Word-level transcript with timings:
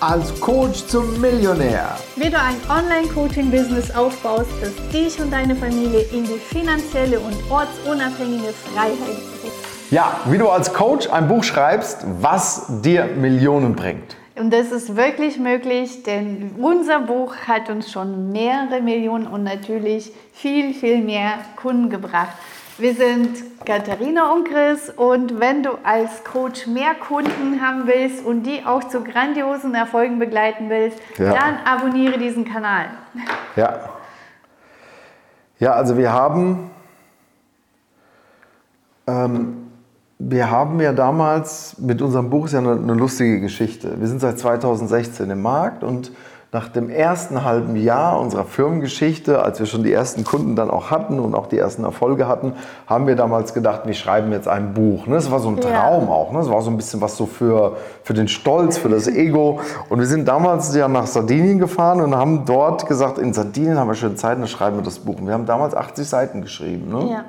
als 0.00 0.40
Coach 0.40 0.86
zum 0.86 1.20
Millionär. 1.20 1.96
Wie 2.14 2.30
du 2.30 2.38
ein 2.38 2.56
Online-Coaching-Business 2.68 3.94
aufbaust, 3.96 4.50
das 4.60 4.72
dich 4.92 5.20
und 5.20 5.32
deine 5.32 5.56
Familie 5.56 6.02
in 6.12 6.24
die 6.24 6.38
finanzielle 6.38 7.18
und 7.18 7.36
ortsunabhängige 7.50 8.52
Freiheit 8.52 8.96
bringt. 8.96 9.54
Ja, 9.90 10.20
wie 10.26 10.38
du 10.38 10.48
als 10.48 10.72
Coach 10.72 11.08
ein 11.08 11.26
Buch 11.26 11.42
schreibst, 11.42 12.04
was 12.20 12.66
dir 12.82 13.06
Millionen 13.06 13.74
bringt. 13.74 14.16
Und 14.36 14.52
das 14.52 14.70
ist 14.70 14.94
wirklich 14.94 15.38
möglich, 15.38 16.04
denn 16.04 16.54
unser 16.58 17.00
Buch 17.00 17.34
hat 17.48 17.68
uns 17.68 17.90
schon 17.90 18.30
mehrere 18.30 18.80
Millionen 18.80 19.26
und 19.26 19.42
natürlich 19.42 20.12
viel, 20.32 20.74
viel 20.74 20.98
mehr 20.98 21.38
Kunden 21.56 21.90
gebracht. 21.90 22.36
Wir 22.78 22.94
sind 22.94 23.42
Katharina 23.66 24.32
und 24.32 24.48
Chris 24.48 24.88
und 24.88 25.40
wenn 25.40 25.64
du 25.64 25.70
als 25.82 26.22
Coach 26.22 26.68
mehr 26.68 26.94
Kunden 26.94 27.60
haben 27.60 27.88
willst 27.88 28.24
und 28.24 28.44
die 28.44 28.64
auch 28.64 28.84
zu 28.84 29.02
grandiosen 29.02 29.74
Erfolgen 29.74 30.20
begleiten 30.20 30.70
willst, 30.70 30.96
ja. 31.18 31.32
dann 31.32 31.56
abonniere 31.64 32.18
diesen 32.18 32.44
Kanal. 32.44 32.86
Ja. 33.56 33.80
Ja, 35.58 35.72
also 35.72 35.96
wir 35.96 36.12
haben, 36.12 36.70
ähm, 39.08 39.72
wir 40.20 40.48
haben 40.48 40.80
ja 40.80 40.92
damals 40.92 41.78
mit 41.80 42.00
unserem 42.00 42.30
Buch 42.30 42.44
ist 42.44 42.52
ja 42.52 42.60
eine, 42.60 42.74
eine 42.74 42.94
lustige 42.94 43.40
Geschichte. 43.40 43.98
Wir 43.98 44.06
sind 44.06 44.20
seit 44.20 44.38
2016 44.38 45.28
im 45.28 45.42
Markt 45.42 45.82
und 45.82 46.12
nach 46.50 46.68
dem 46.68 46.88
ersten 46.88 47.44
halben 47.44 47.76
Jahr 47.76 48.18
unserer 48.18 48.44
Firmengeschichte, 48.44 49.42
als 49.42 49.58
wir 49.58 49.66
schon 49.66 49.82
die 49.82 49.92
ersten 49.92 50.24
Kunden 50.24 50.56
dann 50.56 50.70
auch 50.70 50.90
hatten 50.90 51.20
und 51.20 51.34
auch 51.34 51.46
die 51.46 51.58
ersten 51.58 51.84
Erfolge 51.84 52.26
hatten, 52.26 52.54
haben 52.86 53.06
wir 53.06 53.16
damals 53.16 53.52
gedacht, 53.52 53.82
wir 53.84 53.92
schreiben 53.92 54.32
jetzt 54.32 54.48
ein 54.48 54.72
Buch. 54.72 55.06
Ne? 55.06 55.16
Das 55.16 55.30
war 55.30 55.40
so 55.40 55.50
ein 55.50 55.60
Traum 55.60 56.04
ja. 56.04 56.10
auch. 56.10 56.32
Ne? 56.32 56.38
Das 56.38 56.48
war 56.48 56.62
so 56.62 56.70
ein 56.70 56.78
bisschen 56.78 57.02
was 57.02 57.18
so 57.18 57.26
für, 57.26 57.76
für 58.02 58.14
den 58.14 58.28
Stolz, 58.28 58.78
für 58.78 58.88
das 58.88 59.08
Ego. 59.08 59.60
Und 59.90 59.98
wir 59.98 60.06
sind 60.06 60.26
damals 60.26 60.74
ja 60.74 60.88
nach 60.88 61.06
Sardinien 61.06 61.58
gefahren 61.58 62.00
und 62.00 62.14
haben 62.14 62.46
dort 62.46 62.86
gesagt, 62.86 63.18
in 63.18 63.34
Sardinien 63.34 63.78
haben 63.78 63.88
wir 63.88 63.94
schöne 63.94 64.14
Zeit, 64.14 64.38
dann 64.38 64.48
schreiben 64.48 64.76
wir 64.76 64.82
das 64.82 65.00
Buch. 65.00 65.18
Und 65.18 65.26
wir 65.26 65.34
haben 65.34 65.44
damals 65.44 65.74
80 65.74 66.08
Seiten 66.08 66.40
geschrieben. 66.40 66.88
Ne? 66.90 67.10
Ja. 67.12 67.24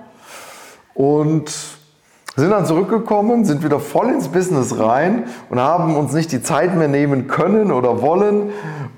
Und 0.94 1.79
sind 2.40 2.52
dann 2.52 2.66
zurückgekommen, 2.66 3.46
sind 3.46 3.64
wieder 3.64 3.80
voll 3.80 4.10
ins 4.10 4.28
Business 4.28 4.80
rein 4.80 5.26
und 5.50 5.60
haben 5.60 5.96
uns 5.96 6.14
nicht 6.14 6.32
die 6.32 6.42
Zeit 6.42 6.76
mehr 6.76 6.88
nehmen 6.88 7.28
können 7.28 7.72
oder 7.72 8.02
wollen 8.02 8.52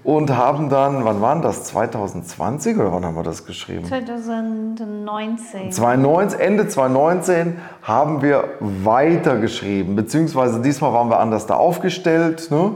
und 0.03 0.36
haben 0.36 0.70
dann, 0.70 1.06
wann 1.06 1.22
waren 1.22 1.42
das? 1.42 1.66
2020 1.66 2.78
oder 2.78 2.92
wann 2.92 3.06
haben 3.06 3.16
wir 3.16 3.23
das 3.23 3.45
geschrieben? 3.45 3.86
2019. 3.86 5.72
2019 5.72 6.39
Ende 6.39 6.67
2019 6.67 7.58
haben 7.84 8.22
wir 8.22 8.45
weitergeschrieben, 8.59 9.95
beziehungsweise 9.95 10.62
diesmal 10.62 10.94
waren 10.94 11.09
wir 11.09 11.19
anders 11.19 11.45
da 11.45 11.56
aufgestellt. 11.56 12.50
Ne? 12.52 12.72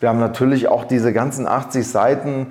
Wir 0.00 0.08
haben 0.08 0.20
natürlich 0.20 0.68
auch 0.68 0.84
diese 0.84 1.12
ganzen 1.12 1.46
80 1.46 1.86
Seiten 1.86 2.46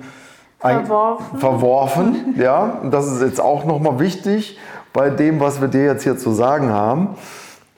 verworfen. 0.58 1.38
verworfen 1.38 2.34
ja, 2.36 2.78
und 2.82 2.92
das 2.92 3.10
ist 3.10 3.22
jetzt 3.22 3.40
auch 3.40 3.64
nochmal 3.64 3.98
wichtig 3.98 4.58
bei 4.92 5.10
dem, 5.10 5.40
was 5.40 5.60
wir 5.60 5.68
dir 5.68 5.84
jetzt 5.84 6.02
hier 6.02 6.16
zu 6.16 6.32
sagen 6.32 6.70
haben. 6.70 7.16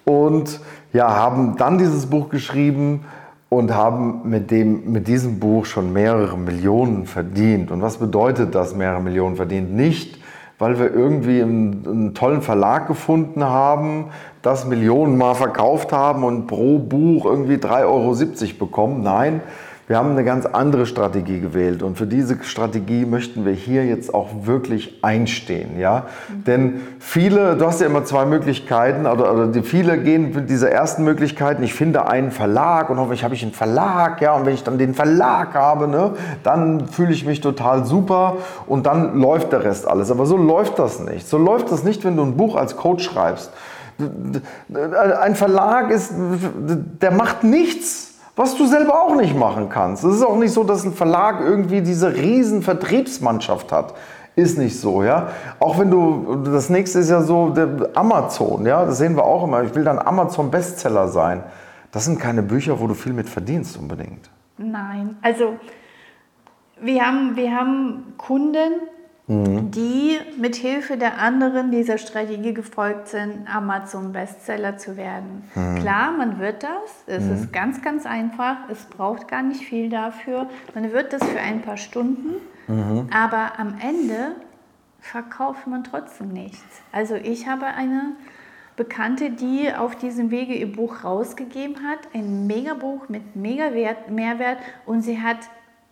Und 0.05 0.61
ja, 0.92 1.14
haben 1.14 1.56
dann 1.56 1.78
dieses 1.78 2.06
Buch 2.06 2.28
geschrieben, 2.28 3.05
und 3.53 3.75
haben 3.75 4.22
mit, 4.25 4.50
dem, 4.50 4.92
mit 4.92 5.09
diesem 5.09 5.39
Buch 5.39 5.67
schon 5.67 5.92
mehrere 5.92 6.39
Millionen 6.39 7.05
verdient. 7.05 7.70
Und 7.70 7.83
was 7.83 7.98
bedeutet 7.98 8.55
das, 8.55 8.75
mehrere 8.75 9.03
Millionen 9.03 9.36
verdient? 9.36 9.75
Nicht, 9.75 10.19
weil 10.59 10.78
wir 10.78 10.91
irgendwie 10.91 11.42
einen, 11.42 11.86
einen 11.86 12.14
tollen 12.14 12.41
Verlag 12.41 12.86
gefunden 12.86 13.44
haben, 13.44 14.06
das 14.41 14.67
Millionen 14.67 15.19
mal 15.19 15.34
verkauft 15.34 15.92
haben 15.92 16.25
und 16.25 16.47
pro 16.47 16.78
Buch 16.78 17.26
irgendwie 17.26 17.56
3,70 17.56 17.84
Euro 17.84 18.15
bekommen. 18.59 19.03
Nein, 19.03 19.43
wir 19.88 19.97
haben 19.97 20.12
eine 20.12 20.22
ganz 20.22 20.47
andere 20.47 20.87
Strategie 20.87 21.41
gewählt 21.41 21.82
und 21.82 21.98
für 21.98 22.06
diese 22.06 22.43
Strategie 22.44 23.04
möchten 23.04 23.44
wir 23.44 23.53
hier 23.53 23.84
jetzt 23.84 24.15
auch 24.15 24.28
wirklich 24.44 25.00
einstehen. 25.03 25.78
Ja? 25.78 26.06
Mhm. 26.28 26.44
Denn 26.44 26.81
viele, 27.00 27.56
du 27.56 27.66
hast 27.66 27.81
ja 27.81 27.88
immer 27.88 28.04
zwei 28.04 28.25
Möglichkeiten, 28.25 29.06
oder, 29.06 29.32
oder 29.34 29.48
die, 29.48 29.62
viele 29.62 29.98
gehen 29.98 30.32
mit 30.34 30.48
dieser 30.48 30.70
ersten 30.70 31.03
Möglichkeit, 31.03 31.59
ich 31.60 31.75
finde 31.75 32.06
einen 32.06 32.31
Verlag 32.31 32.91
und 32.91 32.98
hoffentlich 32.98 33.25
habe 33.25 33.34
ich 33.34 33.43
einen 33.43 33.53
Verlag, 33.53 34.20
ja, 34.22 34.34
und 34.34 34.47
wenn 34.47 34.54
ich 34.54 34.62
dann 34.62 34.78
den 34.78 34.94
Verlag 34.94 35.54
habe, 35.54 35.88
ne, 35.88 36.12
dann 36.44 36.87
fühle 36.87 37.12
ich 37.12 37.26
mich 37.26 37.41
total 37.41 37.84
super 37.84 38.37
und 38.66 38.87
dann 38.87 39.19
läuft 39.19 39.53
der 39.53 39.64
Rest 39.64 39.88
alles. 39.88 40.12
Aber 40.12 40.26
so 40.26 40.37
läuft 40.37 40.78
das 40.78 41.00
nicht. 41.00 41.26
So 41.28 41.38
läuft 41.38 41.72
das 41.72 41.82
nicht, 41.82 42.04
wenn 42.04 42.16
du 42.16 42.22
ein 42.22 42.37
Buch 42.37 42.54
als 42.54 42.76
Coach 42.76 43.04
schreibst. 43.04 43.50
Ein 43.99 45.34
Verlag 45.34 45.91
ist, 45.91 46.12
der 47.00 47.10
macht 47.10 47.44
nichts 47.44 48.12
was 48.37 48.56
du 48.56 48.66
selber 48.66 49.03
auch 49.03 49.15
nicht 49.15 49.37
machen 49.37 49.69
kannst. 49.69 50.04
Es 50.04 50.16
ist 50.16 50.22
auch 50.22 50.37
nicht 50.37 50.53
so, 50.53 50.65
dass 50.65 50.84
ein 50.84 50.93
Verlag 50.93 51.41
irgendwie 51.41 51.82
diese 51.82 52.15
riesen 52.15 52.62
Vertriebsmannschaft 52.62 53.72
hat. 53.72 53.94
Ist 54.34 54.56
nicht 54.56 54.81
so, 54.81 55.03
ja. 55.03 55.28
Auch 55.60 55.78
wenn 55.78 55.91
du, 55.91 56.37
das 56.44 56.70
nächste 56.70 57.00
ist 57.00 57.10
ja 57.10 57.20
so 57.20 57.54
Amazon, 57.94 58.65
ja, 58.65 58.87
das 58.87 58.97
sehen 58.97 59.15
wir 59.15 59.25
auch 59.25 59.44
immer. 59.44 59.62
Ich 59.62 59.75
will 59.75 59.84
dann 59.84 59.98
Amazon-Bestseller 59.98 61.09
sein. 61.09 61.44
Das 61.91 62.06
sind 62.06 62.19
keine 62.19 62.43
Bücher, 62.43 62.81
wo 62.81 62.87
du 62.87 62.94
viel 62.94 63.12
mit 63.12 63.28
verdienst 63.28 63.76
unbedingt. 63.76 64.31
Nein, 64.56 65.16
also 65.20 65.56
wir 66.81 67.06
haben, 67.06 67.37
wir 67.37 67.54
haben 67.54 68.14
Kunden, 68.16 68.81
mhm. 69.27 69.71
die 69.71 70.19
mit 70.38 70.56
Hilfe 70.56 70.97
der 70.97 71.19
anderen 71.19 71.71
dieser 71.71 71.99
Strategie 71.99 72.55
gefolgt 72.55 73.09
sind, 73.09 73.47
Amazon-Bestseller 73.53 74.77
zu 74.77 74.97
werden. 74.97 75.44
Mhm. 75.55 75.77
Klar, 75.77 76.12
man 76.12 76.38
wird 76.38 76.62
das. 76.62 77.05
Es 77.06 77.25
mhm. 77.25 77.34
ist 77.34 77.53
ganz, 77.53 77.82
ganz 77.82 78.06
einfach. 78.06 78.69
Es 78.71 78.84
braucht 78.84 79.28
gar 79.28 79.43
nicht 79.43 79.62
viel 79.62 79.88
dafür. 79.88 80.49
Man 80.75 80.93
wird 80.93 81.12
das 81.12 81.25
für 81.25 81.41
ein 81.41 81.62
paar 81.62 81.77
Stunden. 81.77 82.34
Mhm. 82.69 83.09
Aber 83.12 83.59
am 83.59 83.75
Ende 83.81 84.37
verkauft 85.00 85.66
man 85.66 85.84
trotzdem 85.84 86.28
nichts. 86.28 86.82
Also 86.93 87.15
ich 87.16 87.49
habe 87.49 87.66
eine 87.66 88.12
Bekannte, 88.77 89.31
die 89.31 89.72
auf 89.75 89.97
diesem 89.97 90.31
Wege 90.31 90.55
ihr 90.55 90.71
Buch 90.71 91.05
rausgegeben 91.05 91.77
hat, 91.87 91.99
ein 92.15 92.47
Megabuch 92.47 93.09
mit 93.09 93.37
mega 93.37 93.71
Mehrwert 94.09 94.59
und 94.87 95.03
sie 95.03 95.21
hat 95.21 95.38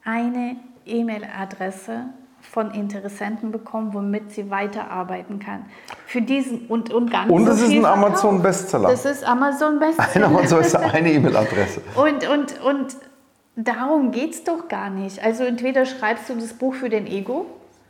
eine 0.04 0.56
E-Mail-Adresse 0.86 2.06
von 2.40 2.72
Interessenten 2.72 3.50
bekommen, 3.52 3.92
womit 3.92 4.32
sie 4.32 4.50
weiterarbeiten 4.50 5.38
kann. 5.38 5.66
Für 6.06 6.22
diesen 6.22 6.66
und, 6.66 6.92
und 6.92 7.10
ganz 7.10 7.30
Und 7.30 7.46
es 7.46 7.60
ist 7.60 7.72
ein 7.72 7.84
Amazon-Bestseller. 7.84 8.90
Das 8.90 9.04
ist 9.04 9.24
Amazon-Bestseller. 9.24 10.26
Ein 10.26 10.34
Amazon 10.34 10.60
ist 10.60 10.76
eine 10.76 11.12
E-Mail-Adresse. 11.12 11.80
und, 11.94 12.28
und, 12.28 12.60
und 12.62 12.96
darum 13.56 14.10
geht 14.10 14.32
es 14.32 14.44
doch 14.44 14.68
gar 14.68 14.90
nicht. 14.90 15.22
Also 15.22 15.44
entweder 15.44 15.86
schreibst 15.86 16.28
du 16.28 16.34
das 16.34 16.54
Buch 16.54 16.74
für 16.74 16.88
den 16.88 17.06
Ego 17.06 17.46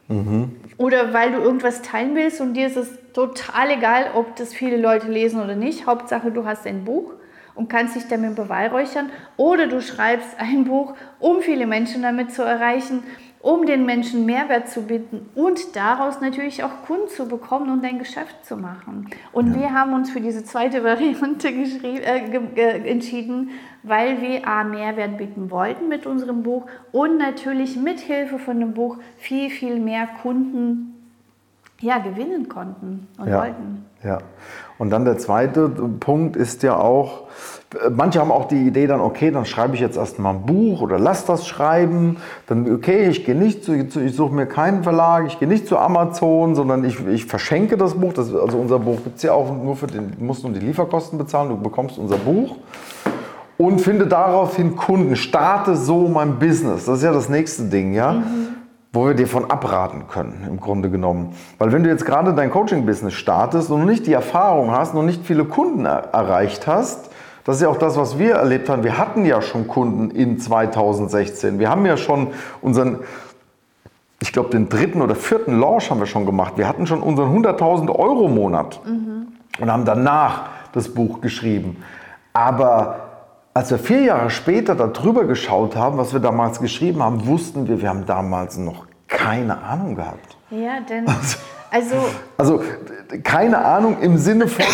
mhm. 0.08 0.56
oder 0.76 1.12
weil 1.12 1.32
du 1.32 1.38
irgendwas 1.38 1.82
teilen 1.82 2.14
willst 2.14 2.40
und 2.40 2.54
dir 2.54 2.66
ist 2.66 2.76
es 2.76 2.88
total 3.12 3.70
egal, 3.70 4.10
ob 4.14 4.36
das 4.36 4.52
viele 4.52 4.76
Leute 4.76 5.08
lesen 5.08 5.40
oder 5.42 5.56
nicht. 5.56 5.86
Hauptsache, 5.86 6.30
du 6.30 6.44
hast 6.44 6.66
ein 6.66 6.84
Buch 6.84 7.12
und 7.54 7.68
kannst 7.68 7.96
dich 7.96 8.08
damit 8.08 8.36
beweihräuchern. 8.36 9.10
Oder 9.36 9.66
du 9.66 9.80
schreibst 9.80 10.38
ein 10.38 10.64
Buch, 10.64 10.94
um 11.18 11.40
viele 11.40 11.66
Menschen 11.66 12.02
damit 12.02 12.32
zu 12.32 12.42
erreichen 12.42 13.02
um 13.40 13.64
den 13.64 13.86
Menschen 13.86 14.26
Mehrwert 14.26 14.68
zu 14.68 14.82
bieten 14.82 15.28
und 15.34 15.74
daraus 15.74 16.20
natürlich 16.20 16.62
auch 16.62 16.82
Kunden 16.86 17.08
zu 17.08 17.26
bekommen 17.26 17.70
und 17.70 17.82
dein 17.82 17.98
Geschäft 17.98 18.44
zu 18.44 18.56
machen. 18.56 19.08
Und 19.32 19.54
ja. 19.54 19.60
wir 19.60 19.72
haben 19.72 19.94
uns 19.94 20.10
für 20.10 20.20
diese 20.20 20.44
zweite 20.44 20.84
Variante 20.84 21.48
äh, 21.48 22.90
entschieden, 22.90 23.50
weil 23.82 24.20
wir 24.20 24.46
A, 24.46 24.64
Mehrwert 24.64 25.16
bieten 25.16 25.50
wollten 25.50 25.88
mit 25.88 26.06
unserem 26.06 26.42
Buch 26.42 26.66
und 26.92 27.16
natürlich 27.16 27.76
mit 27.76 28.00
Hilfe 28.00 28.38
von 28.38 28.60
dem 28.60 28.74
Buch 28.74 28.98
viel, 29.16 29.48
viel 29.48 29.80
mehr 29.80 30.06
Kunden 30.06 30.99
ja, 31.80 31.98
gewinnen 31.98 32.48
konnten 32.48 33.08
und 33.18 33.28
ja. 33.28 33.38
wollten. 33.38 33.84
Ja. 34.04 34.18
Und 34.78 34.90
dann 34.90 35.04
der 35.04 35.18
zweite 35.18 35.68
Punkt 35.68 36.36
ist 36.36 36.62
ja 36.62 36.76
auch, 36.76 37.24
manche 37.90 38.20
haben 38.20 38.32
auch 38.32 38.48
die 38.48 38.66
Idee 38.66 38.86
dann, 38.86 39.00
okay, 39.00 39.30
dann 39.30 39.44
schreibe 39.44 39.74
ich 39.74 39.80
jetzt 39.80 39.96
erstmal 39.96 40.34
ein 40.34 40.42
Buch 40.42 40.80
oder 40.80 40.98
lass 40.98 41.24
das 41.26 41.46
schreiben. 41.46 42.16
Dann, 42.46 42.70
okay, 42.72 43.08
ich 43.08 43.24
gehe 43.24 43.34
nicht 43.34 43.64
zu, 43.64 43.74
ich 43.74 44.14
suche 44.14 44.34
mir 44.34 44.46
keinen 44.46 44.82
Verlag, 44.82 45.26
ich 45.26 45.38
gehe 45.38 45.48
nicht 45.48 45.66
zu 45.66 45.78
Amazon, 45.78 46.54
sondern 46.54 46.84
ich, 46.84 47.06
ich 47.06 47.26
verschenke 47.26 47.76
das 47.76 47.94
Buch. 47.94 48.12
Das, 48.12 48.34
also 48.34 48.58
unser 48.58 48.78
Buch 48.78 49.02
gibt 49.04 49.16
es 49.16 49.22
ja 49.22 49.32
auch 49.32 49.54
nur 49.54 49.76
für 49.76 49.86
den, 49.86 50.12
du 50.18 50.24
musst 50.24 50.44
nur 50.44 50.52
die 50.52 50.60
Lieferkosten 50.60 51.18
bezahlen, 51.18 51.50
du 51.50 51.56
bekommst 51.56 51.98
unser 51.98 52.16
Buch. 52.16 52.56
Und 53.58 53.82
finde 53.82 54.06
daraufhin 54.06 54.74
Kunden, 54.74 55.16
starte 55.16 55.76
so 55.76 56.08
mein 56.08 56.38
Business. 56.38 56.86
Das 56.86 56.98
ist 56.98 57.04
ja 57.04 57.12
das 57.12 57.28
nächste 57.28 57.64
Ding, 57.64 57.92
ja. 57.92 58.12
Mhm 58.12 58.59
wo 58.92 59.06
wir 59.06 59.14
dir 59.14 59.28
von 59.28 59.50
abraten 59.50 60.08
können, 60.08 60.44
im 60.48 60.58
Grunde 60.58 60.90
genommen. 60.90 61.34
Weil 61.58 61.72
wenn 61.72 61.84
du 61.84 61.90
jetzt 61.90 62.04
gerade 62.04 62.34
dein 62.34 62.50
Coaching-Business 62.50 63.14
startest 63.14 63.70
und 63.70 63.86
nicht 63.86 64.06
die 64.06 64.12
Erfahrung 64.12 64.72
hast, 64.72 64.94
noch 64.94 65.04
nicht 65.04 65.24
viele 65.24 65.44
Kunden 65.44 65.84
er 65.84 66.12
erreicht 66.12 66.66
hast, 66.66 67.10
das 67.44 67.56
ist 67.56 67.62
ja 67.62 67.68
auch 67.68 67.78
das, 67.78 67.96
was 67.96 68.18
wir 68.18 68.34
erlebt 68.34 68.68
haben. 68.68 68.84
Wir 68.84 68.98
hatten 68.98 69.24
ja 69.24 69.40
schon 69.40 69.66
Kunden 69.66 70.10
in 70.10 70.38
2016. 70.38 71.58
Wir 71.58 71.70
haben 71.70 71.86
ja 71.86 71.96
schon 71.96 72.28
unseren, 72.60 72.98
ich 74.20 74.32
glaube, 74.32 74.50
den 74.50 74.68
dritten 74.68 75.00
oder 75.00 75.14
vierten 75.14 75.58
Launch 75.58 75.90
haben 75.90 76.00
wir 76.00 76.06
schon 76.06 76.26
gemacht. 76.26 76.54
Wir 76.56 76.68
hatten 76.68 76.86
schon 76.86 77.00
unseren 77.00 77.34
100.000 77.44 77.90
Euro 77.90 78.28
Monat 78.28 78.80
mhm. 78.84 79.28
und 79.58 79.72
haben 79.72 79.84
danach 79.84 80.48
das 80.72 80.88
Buch 80.88 81.20
geschrieben. 81.20 81.82
Aber 82.32 83.09
als 83.52 83.70
wir 83.70 83.78
vier 83.78 84.02
Jahre 84.02 84.30
später 84.30 84.74
darüber 84.74 85.24
geschaut 85.24 85.74
haben, 85.74 85.98
was 85.98 86.12
wir 86.12 86.20
damals 86.20 86.60
geschrieben 86.60 87.02
haben, 87.02 87.26
wussten 87.26 87.66
wir, 87.68 87.82
wir 87.82 87.88
haben 87.88 88.06
damals 88.06 88.56
noch 88.56 88.86
keine 89.08 89.62
Ahnung 89.62 89.96
gehabt. 89.96 90.36
Ja, 90.50 90.80
denn 90.80 91.06
also, 91.06 91.36
also, 91.70 91.96
also 92.36 92.62
keine 93.24 93.58
Ahnung 93.58 93.98
im 94.00 94.16
Sinne 94.18 94.46
von, 94.46 94.64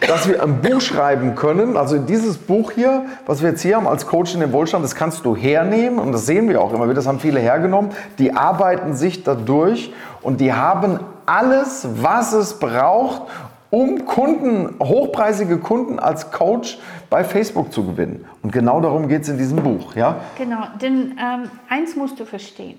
dass 0.00 0.28
wir 0.28 0.42
ein 0.42 0.60
Buch 0.60 0.80
schreiben 0.80 1.34
können. 1.34 1.76
Also 1.76 1.98
dieses 1.98 2.38
Buch 2.38 2.72
hier, 2.72 3.04
was 3.26 3.42
wir 3.42 3.50
jetzt 3.50 3.62
hier 3.62 3.76
haben 3.76 3.86
als 3.86 4.06
Coach 4.06 4.34
in 4.34 4.40
den 4.40 4.52
Wohlstand, 4.52 4.84
das 4.84 4.94
kannst 4.94 5.24
du 5.24 5.36
hernehmen 5.36 5.98
und 5.98 6.12
das 6.12 6.26
sehen 6.26 6.48
wir 6.48 6.60
auch 6.60 6.72
immer 6.72 6.84
wieder, 6.84 6.94
das 6.94 7.06
haben 7.06 7.20
viele 7.20 7.40
hergenommen. 7.40 7.90
Die 8.18 8.34
arbeiten 8.34 8.94
sich 8.94 9.24
dadurch 9.24 9.92
und 10.22 10.40
die 10.40 10.52
haben 10.52 11.00
alles, 11.26 11.86
was 12.00 12.32
es 12.32 12.58
braucht, 12.58 13.22
um 13.72 14.04
Kunden, 14.04 14.74
hochpreisige 14.80 15.56
Kunden 15.56 15.98
als 15.98 16.30
Coach 16.30 16.78
bei 17.08 17.24
Facebook 17.24 17.72
zu 17.72 17.86
gewinnen. 17.86 18.26
Und 18.42 18.52
genau 18.52 18.82
darum 18.82 19.08
geht 19.08 19.22
es 19.22 19.30
in 19.30 19.38
diesem 19.38 19.62
Buch. 19.62 19.96
Ja? 19.96 20.20
Genau, 20.36 20.66
denn 20.82 21.18
ähm, 21.18 21.50
eins 21.70 21.96
musst 21.96 22.20
du 22.20 22.26
verstehen. 22.26 22.78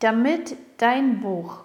Damit 0.00 0.54
dein 0.76 1.20
Buch 1.20 1.60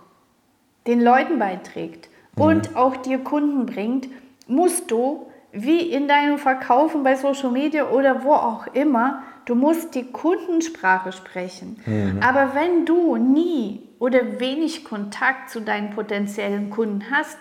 den 0.88 1.02
Leuten 1.02 1.40
beiträgt 1.40 2.08
mhm. 2.38 2.42
und 2.42 2.76
auch 2.78 2.96
dir 2.96 3.18
Kunden 3.18 3.66
bringt, 3.66 4.08
musst 4.48 4.90
du, 4.92 5.28
wie 5.52 5.82
in 5.82 6.08
deinem 6.08 6.38
Verkaufen 6.38 7.04
bei 7.04 7.16
Social 7.16 7.52
Media 7.52 7.90
oder 7.90 8.24
wo 8.24 8.32
auch 8.32 8.66
immer, 8.68 9.24
du 9.44 9.56
musst 9.56 9.94
die 9.94 10.06
Kundensprache 10.06 11.12
sprechen. 11.12 11.82
Mhm. 11.86 12.22
Aber 12.26 12.56
wenn 12.56 12.86
du 12.86 13.18
nie 13.18 13.84
oder 14.00 14.40
wenig 14.40 14.86
Kontakt 14.86 15.50
zu 15.50 15.60
deinen 15.60 15.90
potenziellen 15.90 16.70
Kunden 16.70 17.04
hast, 17.12 17.38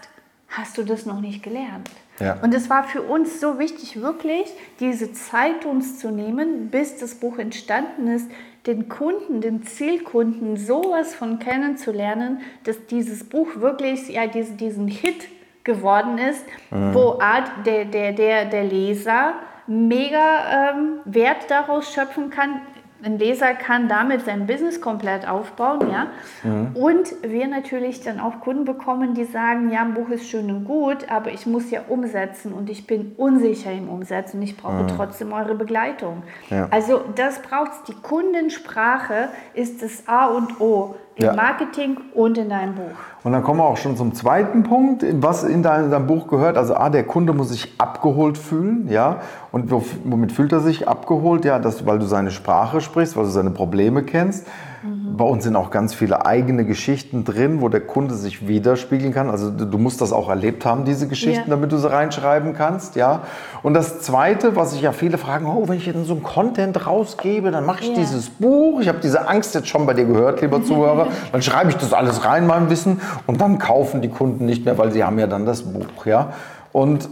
hast 0.48 0.78
du 0.78 0.82
das 0.82 1.06
noch 1.06 1.20
nicht 1.20 1.42
gelernt. 1.42 1.90
Ja. 2.20 2.38
Und 2.42 2.54
es 2.54 2.68
war 2.68 2.84
für 2.84 3.02
uns 3.02 3.40
so 3.40 3.58
wichtig, 3.58 4.00
wirklich 4.00 4.46
diese 4.80 5.12
Zeit 5.12 5.64
uns 5.64 5.98
zu 5.98 6.10
nehmen, 6.10 6.68
bis 6.68 6.96
das 6.96 7.14
Buch 7.14 7.38
entstanden 7.38 8.08
ist, 8.08 8.30
den 8.66 8.88
Kunden, 8.88 9.40
den 9.40 9.62
Zielkunden 9.62 10.56
sowas 10.56 11.14
von 11.14 11.38
kennenzulernen, 11.38 12.40
dass 12.64 12.86
dieses 12.86 13.24
Buch 13.24 13.56
wirklich 13.56 14.08
ja, 14.08 14.26
diesen 14.26 14.88
Hit 14.88 15.28
geworden 15.64 16.18
ist, 16.18 16.44
mhm. 16.70 16.94
wo 16.94 17.18
Art 17.20 17.50
der, 17.66 17.84
der, 17.84 18.12
der, 18.12 18.46
der 18.46 18.64
Leser 18.64 19.34
mega 19.66 20.72
ähm, 20.72 21.00
Wert 21.04 21.50
daraus 21.50 21.92
schöpfen 21.92 22.30
kann, 22.30 22.60
ein 23.02 23.18
Leser 23.18 23.54
kann 23.54 23.88
damit 23.88 24.24
sein 24.24 24.46
Business 24.46 24.80
komplett 24.80 25.28
aufbauen, 25.28 25.88
ja. 25.90 26.08
Mhm. 26.42 26.74
Und 26.74 27.14
wir 27.22 27.46
natürlich 27.46 28.00
dann 28.00 28.18
auch 28.18 28.40
Kunden 28.40 28.64
bekommen, 28.64 29.14
die 29.14 29.24
sagen, 29.24 29.70
ja, 29.70 29.82
ein 29.82 29.94
Buch 29.94 30.08
ist 30.08 30.28
schön 30.28 30.50
und 30.50 30.64
gut, 30.64 31.08
aber 31.08 31.30
ich 31.30 31.46
muss 31.46 31.70
ja 31.70 31.82
umsetzen 31.88 32.52
und 32.52 32.68
ich 32.70 32.86
bin 32.86 33.12
unsicher 33.16 33.70
im 33.70 33.88
Umsetzen. 33.88 34.42
Ich 34.42 34.56
brauche 34.56 34.82
mhm. 34.82 34.88
trotzdem 34.88 35.32
eure 35.32 35.54
Begleitung. 35.54 36.22
Ja. 36.50 36.68
Also 36.70 37.02
das 37.14 37.40
braucht 37.40 37.72
es. 37.72 37.82
Die 37.84 38.00
Kundensprache 38.00 39.28
ist 39.54 39.82
das 39.82 40.08
A 40.08 40.26
und 40.26 40.60
O 40.60 40.96
im 41.18 41.24
ja. 41.24 41.34
Marketing 41.34 41.96
und 42.14 42.38
in 42.38 42.48
deinem 42.48 42.76
Buch. 42.76 42.94
Und 43.24 43.32
dann 43.32 43.42
kommen 43.42 43.58
wir 43.58 43.64
auch 43.64 43.76
schon 43.76 43.96
zum 43.96 44.14
zweiten 44.14 44.62
Punkt, 44.62 45.04
was 45.20 45.42
in 45.42 45.64
deinem, 45.64 46.06
Buch 46.06 46.28
gehört. 46.28 46.56
Also 46.56 46.76
A, 46.76 46.90
der 46.90 47.04
Kunde 47.04 47.32
muss 47.32 47.48
sich 47.48 47.74
abgeholt 47.78 48.38
fühlen, 48.38 48.88
ja. 48.88 49.20
Und 49.50 49.70
womit 49.70 50.30
fühlt 50.30 50.52
er 50.52 50.60
sich 50.60 50.86
abgeholt? 50.86 51.44
Ja, 51.44 51.58
das, 51.58 51.84
weil 51.84 51.98
du 51.98 52.06
seine 52.06 52.30
Sprache 52.30 52.80
sprichst, 52.80 53.16
weil 53.16 53.24
du 53.24 53.30
seine 53.30 53.50
Probleme 53.50 54.04
kennst. 54.04 54.46
Mhm. 54.82 55.16
Bei 55.16 55.24
uns 55.24 55.44
sind 55.44 55.56
auch 55.56 55.70
ganz 55.70 55.94
viele 55.94 56.26
eigene 56.26 56.64
Geschichten 56.64 57.24
drin, 57.24 57.60
wo 57.60 57.68
der 57.68 57.80
Kunde 57.80 58.14
sich 58.14 58.46
widerspiegeln 58.46 59.12
kann. 59.12 59.30
Also 59.30 59.50
du, 59.50 59.78
musst 59.78 60.00
das 60.00 60.12
auch 60.12 60.28
erlebt 60.28 60.64
haben, 60.64 60.84
diese 60.84 61.08
Geschichten, 61.08 61.48
ja. 61.48 61.56
damit 61.56 61.72
du 61.72 61.78
sie 61.78 61.90
reinschreiben 61.90 62.54
kannst, 62.54 62.96
ja. 62.96 63.22
Und 63.62 63.74
das 63.74 64.00
Zweite, 64.00 64.56
was 64.56 64.72
sich 64.72 64.82
ja 64.82 64.92
viele 64.92 65.18
fragen, 65.18 65.46
oh, 65.46 65.68
wenn 65.68 65.76
ich 65.76 65.86
jetzt 65.86 66.04
so 66.06 66.14
einen 66.14 66.22
Content 66.22 66.86
rausgebe, 66.86 67.50
dann 67.50 67.66
mache 67.66 67.82
ich 67.82 67.88
ja. 67.90 67.96
dieses 67.96 68.30
Buch. 68.30 68.80
Ich 68.80 68.88
habe 68.88 68.98
diese 69.02 69.28
Angst 69.28 69.54
jetzt 69.54 69.68
schon 69.68 69.86
bei 69.86 69.94
dir 69.94 70.04
gehört, 70.04 70.40
lieber 70.40 70.62
Zuhörer. 70.62 71.08
dann 71.32 71.42
schreibe 71.42 71.70
ich 71.70 71.76
das 71.76 71.92
alles 71.92 72.24
rein, 72.24 72.46
mein 72.46 72.70
Wissen, 72.70 73.00
und 73.26 73.40
dann 73.40 73.58
kaufen 73.58 74.02
die 74.02 74.08
Kunden 74.08 74.46
nicht 74.46 74.64
mehr, 74.64 74.78
weil 74.78 74.92
sie 74.92 75.04
haben 75.04 75.18
ja 75.18 75.26
dann 75.26 75.46
das 75.46 75.62
Buch, 75.62 76.06
ja. 76.06 76.32
Und 76.72 77.08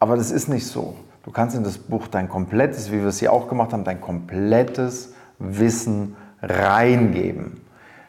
aber 0.00 0.16
das 0.16 0.30
ist 0.30 0.48
nicht 0.48 0.66
so. 0.66 0.94
Du 1.24 1.32
kannst 1.32 1.56
in 1.56 1.64
das 1.64 1.78
Buch 1.78 2.08
dein 2.08 2.28
komplettes, 2.28 2.90
wie 2.90 3.00
wir 3.00 3.08
es 3.08 3.18
hier 3.18 3.32
auch 3.32 3.48
gemacht 3.48 3.72
haben, 3.72 3.84
dein 3.84 4.00
komplettes 4.00 5.12
Wissen 5.38 6.16
reingeben. 6.42 7.60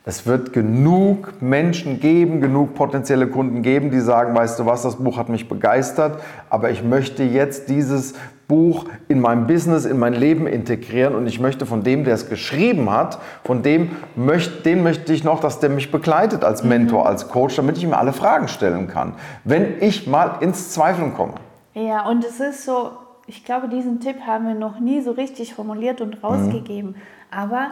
Es 0.05 0.25
wird 0.25 0.53
genug 0.53 1.41
Menschen 1.41 1.99
geben, 1.99 2.41
genug 2.41 2.73
potenzielle 2.73 3.27
Kunden 3.27 3.61
geben, 3.61 3.91
die 3.91 3.99
sagen, 3.99 4.33
weißt 4.33 4.59
du 4.59 4.65
was, 4.65 4.81
das 4.81 4.95
Buch 4.95 5.17
hat 5.17 5.29
mich 5.29 5.47
begeistert, 5.47 6.21
aber 6.49 6.71
ich 6.71 6.83
möchte 6.83 7.23
jetzt 7.23 7.69
dieses 7.69 8.15
Buch 8.47 8.85
in 9.07 9.21
mein 9.21 9.45
Business, 9.45 9.85
in 9.85 9.99
mein 9.99 10.13
Leben 10.13 10.47
integrieren 10.47 11.13
und 11.13 11.27
ich 11.27 11.39
möchte 11.39 11.67
von 11.67 11.83
dem, 11.83 12.05
der 12.05 12.15
es 12.15 12.27
geschrieben 12.27 12.89
hat, 12.89 13.19
von 13.43 13.61
dem 13.61 13.91
möchte, 14.15 14.63
den 14.63 14.81
möchte 14.81 15.13
ich 15.13 15.23
noch, 15.23 15.39
dass 15.39 15.59
der 15.59 15.69
mich 15.69 15.91
begleitet 15.91 16.43
als 16.43 16.63
Mentor, 16.63 17.01
mhm. 17.01 17.07
als 17.07 17.29
Coach, 17.29 17.55
damit 17.57 17.77
ich 17.77 17.83
ihm 17.83 17.93
alle 17.93 18.11
Fragen 18.11 18.47
stellen 18.47 18.87
kann, 18.87 19.13
wenn 19.43 19.79
ich 19.81 20.07
mal 20.07 20.37
ins 20.39 20.71
Zweifeln 20.71 21.13
komme. 21.13 21.35
Ja, 21.75 22.09
und 22.09 22.25
es 22.25 22.39
ist 22.39 22.65
so, 22.65 22.93
ich 23.27 23.45
glaube, 23.45 23.67
diesen 23.67 23.99
Tipp 23.99 24.21
haben 24.25 24.47
wir 24.47 24.55
noch 24.55 24.79
nie 24.79 25.01
so 25.01 25.11
richtig 25.11 25.53
formuliert 25.53 26.01
und 26.01 26.23
rausgegeben, 26.23 26.91
mhm. 26.91 26.95
aber 27.29 27.67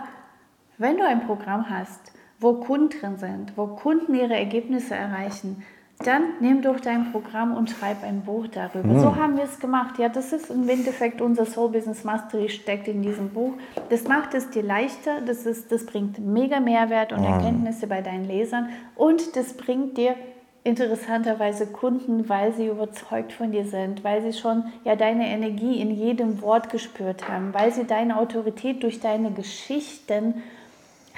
wenn 0.78 0.98
du 0.98 1.06
ein 1.06 1.26
Programm 1.26 1.70
hast, 1.70 2.12
wo 2.40 2.54
Kunden 2.54 2.90
drin 2.90 3.18
sind, 3.18 3.54
wo 3.56 3.68
Kunden 3.68 4.14
ihre 4.14 4.36
Ergebnisse 4.36 4.96
erreichen, 4.96 5.64
dann 6.04 6.24
nimm 6.40 6.62
doch 6.62 6.80
dein 6.80 7.12
Programm 7.12 7.56
und 7.56 7.72
schreib 7.72 8.04
ein 8.04 8.22
Buch 8.22 8.46
darüber. 8.48 8.88
Mhm. 8.88 9.00
So 9.00 9.16
haben 9.16 9.36
wir 9.36 9.46
es 9.46 9.60
gemacht. 9.60 9.98
Ja, 9.98 10.10
das 10.10 10.32
ist 10.32 10.52
im 10.52 10.70
Endeffekt 10.70 11.22
unser 11.22 11.46
Soul 11.48 11.70
Business 11.70 12.04
Mastery 12.04 12.50
steckt 12.50 12.88
in 12.88 13.02
diesem 13.02 13.30
Buch. 13.30 13.54
Das 13.90 14.04
macht 14.08 14.36
es 14.36 14.52
dir 14.52 14.62
leichter, 14.62 15.22
das, 15.26 15.48
ist, 15.48 15.72
das 15.72 15.88
bringt 15.88 16.20
mega 16.20 16.60
Mehrwert 16.60 17.14
und 17.14 17.22
mhm. 17.22 17.26
Erkenntnisse 17.26 17.88
bei 17.88 18.02
deinen 18.02 18.26
Lesern 18.26 18.70
und 18.96 19.36
das 19.36 19.54
bringt 19.54 19.98
dir 19.98 20.16
interessanterweise 20.64 21.66
Kunden, 21.66 22.28
weil 22.30 22.54
sie 22.54 22.68
überzeugt 22.68 23.32
von 23.32 23.52
dir 23.52 23.66
sind, 23.66 24.04
weil 24.04 24.22
sie 24.22 24.38
schon 24.38 24.66
ja 24.84 24.96
deine 24.98 25.30
Energie 25.30 25.80
in 25.80 25.92
jedem 25.92 26.42
Wort 26.42 26.70
gespürt 26.70 27.28
haben, 27.30 27.54
weil 27.54 27.72
sie 27.72 27.86
deine 27.86 28.18
Autorität 28.18 28.84
durch 28.84 29.00
deine 29.00 29.32
Geschichten 29.32 30.44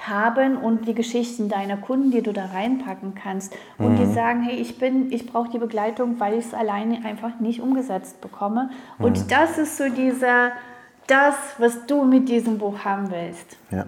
haben 0.07 0.57
und 0.57 0.87
die 0.87 0.93
Geschichten 0.93 1.49
deiner 1.49 1.77
Kunden, 1.77 2.11
die 2.11 2.21
du 2.21 2.31
da 2.31 2.45
reinpacken 2.45 3.15
kannst 3.15 3.55
und 3.77 3.93
mhm. 3.93 3.97
die 3.97 4.05
sagen, 4.05 4.43
hey, 4.43 4.55
ich 4.55 4.77
bin, 4.77 5.11
ich 5.11 5.25
brauche 5.25 5.49
die 5.49 5.59
Begleitung, 5.59 6.19
weil 6.19 6.33
ich 6.33 6.45
es 6.45 6.53
alleine 6.53 7.03
einfach 7.05 7.39
nicht 7.39 7.61
umgesetzt 7.61 8.21
bekomme. 8.21 8.69
Mhm. 8.97 9.05
Und 9.05 9.31
das 9.31 9.57
ist 9.57 9.77
so 9.77 9.89
dieser, 9.89 10.51
das, 11.07 11.35
was 11.57 11.85
du 11.85 12.03
mit 12.03 12.29
diesem 12.29 12.57
Buch 12.57 12.85
haben 12.85 13.11
willst. 13.11 13.57
Ja. 13.71 13.85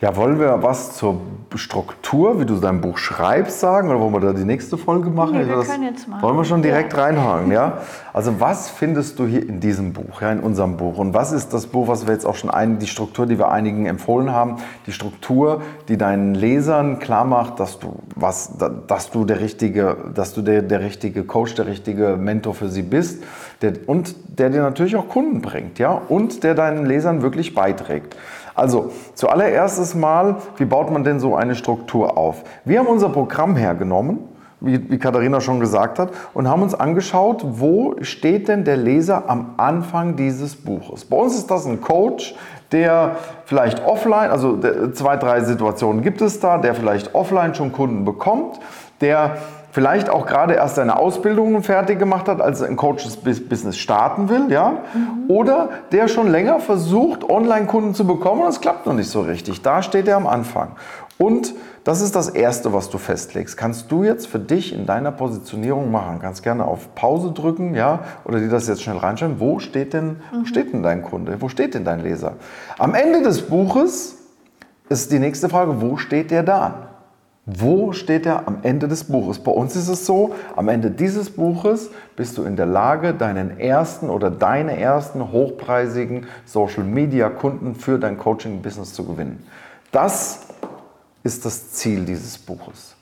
Ja, 0.00 0.14
wollen 0.14 0.38
wir 0.38 0.62
was 0.62 0.96
zur 0.96 1.20
Struktur, 1.56 2.38
wie 2.38 2.44
du 2.44 2.54
dein 2.54 2.80
Buch 2.80 2.98
schreibst, 2.98 3.58
sagen? 3.58 3.88
Oder 3.90 3.98
wollen 3.98 4.12
wir 4.12 4.20
da 4.20 4.32
die 4.32 4.44
nächste 4.44 4.78
Folge 4.78 5.10
machen? 5.10 5.36
Nee, 5.36 5.48
wir 5.48 5.56
das, 5.56 5.66
können 5.66 5.82
jetzt 5.82 6.06
machen. 6.06 6.22
Wollen 6.22 6.36
wir 6.36 6.44
schon 6.44 6.62
direkt 6.62 6.92
ja. 6.92 7.02
reinhaken, 7.02 7.50
ja? 7.50 7.78
Also 8.12 8.38
was 8.38 8.68
findest 8.70 9.18
du 9.18 9.26
hier 9.26 9.48
in 9.48 9.58
diesem 9.58 9.92
Buch, 9.92 10.22
ja, 10.22 10.30
in 10.30 10.38
unserem 10.38 10.76
Buch? 10.76 10.98
Und 10.98 11.14
was 11.14 11.32
ist 11.32 11.52
das 11.52 11.66
Buch, 11.66 11.88
was 11.88 12.06
wir 12.06 12.14
jetzt 12.14 12.26
auch 12.26 12.36
schon 12.36 12.48
ein, 12.48 12.78
die 12.78 12.86
Struktur, 12.86 13.26
die 13.26 13.38
wir 13.38 13.50
einigen 13.50 13.86
empfohlen 13.86 14.30
haben, 14.30 14.58
die 14.86 14.92
Struktur, 14.92 15.62
die 15.88 15.96
deinen 15.96 16.36
Lesern 16.36 17.00
klar 17.00 17.24
macht, 17.24 17.58
dass 17.58 17.80
du, 17.80 17.96
was, 18.14 18.52
dass 18.86 19.10
du 19.10 19.24
der 19.24 19.40
richtige, 19.40 19.96
dass 20.14 20.32
du 20.32 20.42
der, 20.42 20.62
der 20.62 20.78
richtige 20.80 21.24
Coach, 21.24 21.56
der 21.56 21.66
richtige 21.66 22.16
Mentor 22.16 22.54
für 22.54 22.68
sie 22.68 22.82
bist 22.82 23.24
der, 23.62 23.72
und 23.86 24.14
der 24.38 24.50
dir 24.50 24.62
natürlich 24.62 24.94
auch 24.94 25.08
Kunden 25.08 25.42
bringt, 25.42 25.80
ja? 25.80 25.90
Und 25.90 26.44
der 26.44 26.54
deinen 26.54 26.86
Lesern 26.86 27.22
wirklich 27.22 27.52
beiträgt. 27.52 28.14
Also 28.58 28.90
zuallererstes 29.14 29.94
Mal, 29.94 30.36
wie 30.56 30.64
baut 30.64 30.90
man 30.90 31.04
denn 31.04 31.20
so 31.20 31.36
eine 31.36 31.54
Struktur 31.54 32.18
auf? 32.18 32.42
Wir 32.64 32.80
haben 32.80 32.88
unser 32.88 33.08
Programm 33.08 33.56
hergenommen, 33.56 34.18
wie, 34.60 34.90
wie 34.90 34.98
Katharina 34.98 35.40
schon 35.40 35.60
gesagt 35.60 35.98
hat, 35.98 36.10
und 36.34 36.48
haben 36.48 36.62
uns 36.62 36.74
angeschaut, 36.74 37.44
wo 37.46 37.94
steht 38.00 38.48
denn 38.48 38.64
der 38.64 38.76
Leser 38.76 39.30
am 39.30 39.54
Anfang 39.56 40.16
dieses 40.16 40.56
Buches. 40.56 41.04
Bei 41.04 41.16
uns 41.16 41.36
ist 41.36 41.50
das 41.50 41.66
ein 41.66 41.80
Coach, 41.80 42.34
der 42.72 43.16
vielleicht 43.44 43.86
offline, 43.86 44.30
also 44.30 44.58
zwei, 44.92 45.16
drei 45.16 45.40
Situationen 45.40 46.02
gibt 46.02 46.20
es 46.20 46.40
da, 46.40 46.58
der 46.58 46.74
vielleicht 46.74 47.14
offline 47.14 47.54
schon 47.54 47.72
Kunden 47.72 48.04
bekommt, 48.04 48.58
der 49.00 49.38
vielleicht 49.70 50.08
auch 50.10 50.26
gerade 50.26 50.54
erst 50.54 50.76
seine 50.76 50.98
Ausbildung 50.98 51.62
fertig 51.62 51.98
gemacht 51.98 52.28
hat, 52.28 52.40
als 52.40 52.60
er 52.60 52.68
ein 52.68 52.76
Coaches-Business 52.76 53.76
starten 53.76 54.28
will, 54.28 54.50
ja, 54.50 54.82
mhm. 54.94 55.30
oder 55.30 55.68
der 55.92 56.08
schon 56.08 56.30
länger 56.30 56.60
versucht, 56.60 57.28
Online-Kunden 57.28 57.94
zu 57.94 58.06
bekommen 58.06 58.42
und 58.42 58.48
es 58.48 58.60
klappt 58.60 58.86
noch 58.86 58.94
nicht 58.94 59.10
so 59.10 59.20
richtig. 59.20 59.62
Da 59.62 59.82
steht 59.82 60.08
er 60.08 60.16
am 60.16 60.26
Anfang. 60.26 60.72
Und 61.18 61.54
das 61.82 62.00
ist 62.00 62.14
das 62.14 62.28
Erste, 62.28 62.72
was 62.72 62.90
du 62.90 62.98
festlegst. 62.98 63.56
Kannst 63.56 63.90
du 63.90 64.04
jetzt 64.04 64.28
für 64.28 64.38
dich 64.38 64.72
in 64.72 64.86
deiner 64.86 65.10
Positionierung 65.10 65.90
machen? 65.90 66.20
Kannst 66.20 66.42
gerne 66.42 66.64
auf 66.64 66.94
Pause 66.94 67.32
drücken, 67.32 67.74
ja, 67.74 68.00
oder 68.24 68.38
dir 68.38 68.48
das 68.48 68.68
jetzt 68.68 68.82
schnell 68.82 68.98
reinschreiben. 68.98 69.40
Wo 69.40 69.58
steht 69.58 69.94
denn, 69.94 70.08
mhm. 70.08 70.40
wo 70.40 70.44
steht 70.44 70.72
denn 70.72 70.82
dein 70.82 71.02
Kunde? 71.02 71.40
Wo 71.40 71.48
steht 71.48 71.74
denn 71.74 71.84
dein 71.84 72.00
Leser? 72.00 72.34
Am 72.78 72.94
Ende 72.94 73.22
des 73.22 73.42
Buches 73.42 74.16
ist 74.88 75.10
die 75.10 75.18
nächste 75.18 75.48
Frage, 75.48 75.80
wo 75.80 75.96
steht 75.96 76.30
der 76.30 76.42
da? 76.42 76.87
Wo 77.50 77.92
steht 77.92 78.26
er 78.26 78.46
am 78.46 78.58
Ende 78.62 78.88
des 78.88 79.04
Buches? 79.04 79.38
Bei 79.38 79.50
uns 79.50 79.74
ist 79.74 79.88
es 79.88 80.04
so, 80.04 80.34
am 80.54 80.68
Ende 80.68 80.90
dieses 80.90 81.30
Buches 81.30 81.88
bist 82.14 82.36
du 82.36 82.42
in 82.42 82.56
der 82.56 82.66
Lage, 82.66 83.14
deinen 83.14 83.58
ersten 83.58 84.10
oder 84.10 84.30
deine 84.30 84.78
ersten 84.78 85.32
hochpreisigen 85.32 86.26
Social-Media-Kunden 86.44 87.74
für 87.74 87.98
dein 87.98 88.18
Coaching-Business 88.18 88.92
zu 88.92 89.06
gewinnen. 89.06 89.46
Das 89.92 90.40
ist 91.22 91.46
das 91.46 91.72
Ziel 91.72 92.04
dieses 92.04 92.36
Buches. 92.36 92.96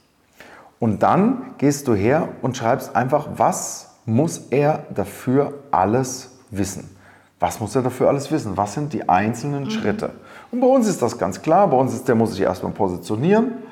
Und 0.79 1.03
dann 1.03 1.55
gehst 1.59 1.89
du 1.89 1.95
her 1.95 2.29
und 2.41 2.57
schreibst 2.57 2.95
einfach, 2.95 3.27
was 3.37 3.97
muss 4.05 4.47
er 4.51 4.85
dafür 4.95 5.55
alles 5.73 6.31
wissen? 6.53 6.89
Was 7.41 7.59
muss 7.59 7.75
er 7.75 7.83
dafür 7.83 8.09
alles 8.09 8.31
wissen? 8.31 8.57
Was 8.57 8.75
sind 8.75 8.93
die 8.93 9.09
einzelnen 9.09 9.65
mhm. 9.65 9.71
Schritte? 9.71 10.11
Und 10.53 10.61
bei 10.61 10.69
uns 10.69 10.87
ist 10.87 11.03
das 11.03 11.19
ganz 11.19 11.43
klar. 11.43 11.67
Bei 11.67 11.77
uns 11.77 11.93
ist, 11.93 12.07
der 12.07 12.15
muss 12.15 12.31
sich 12.31 12.43
erstmal 12.43 12.71
positionieren. 12.71 13.66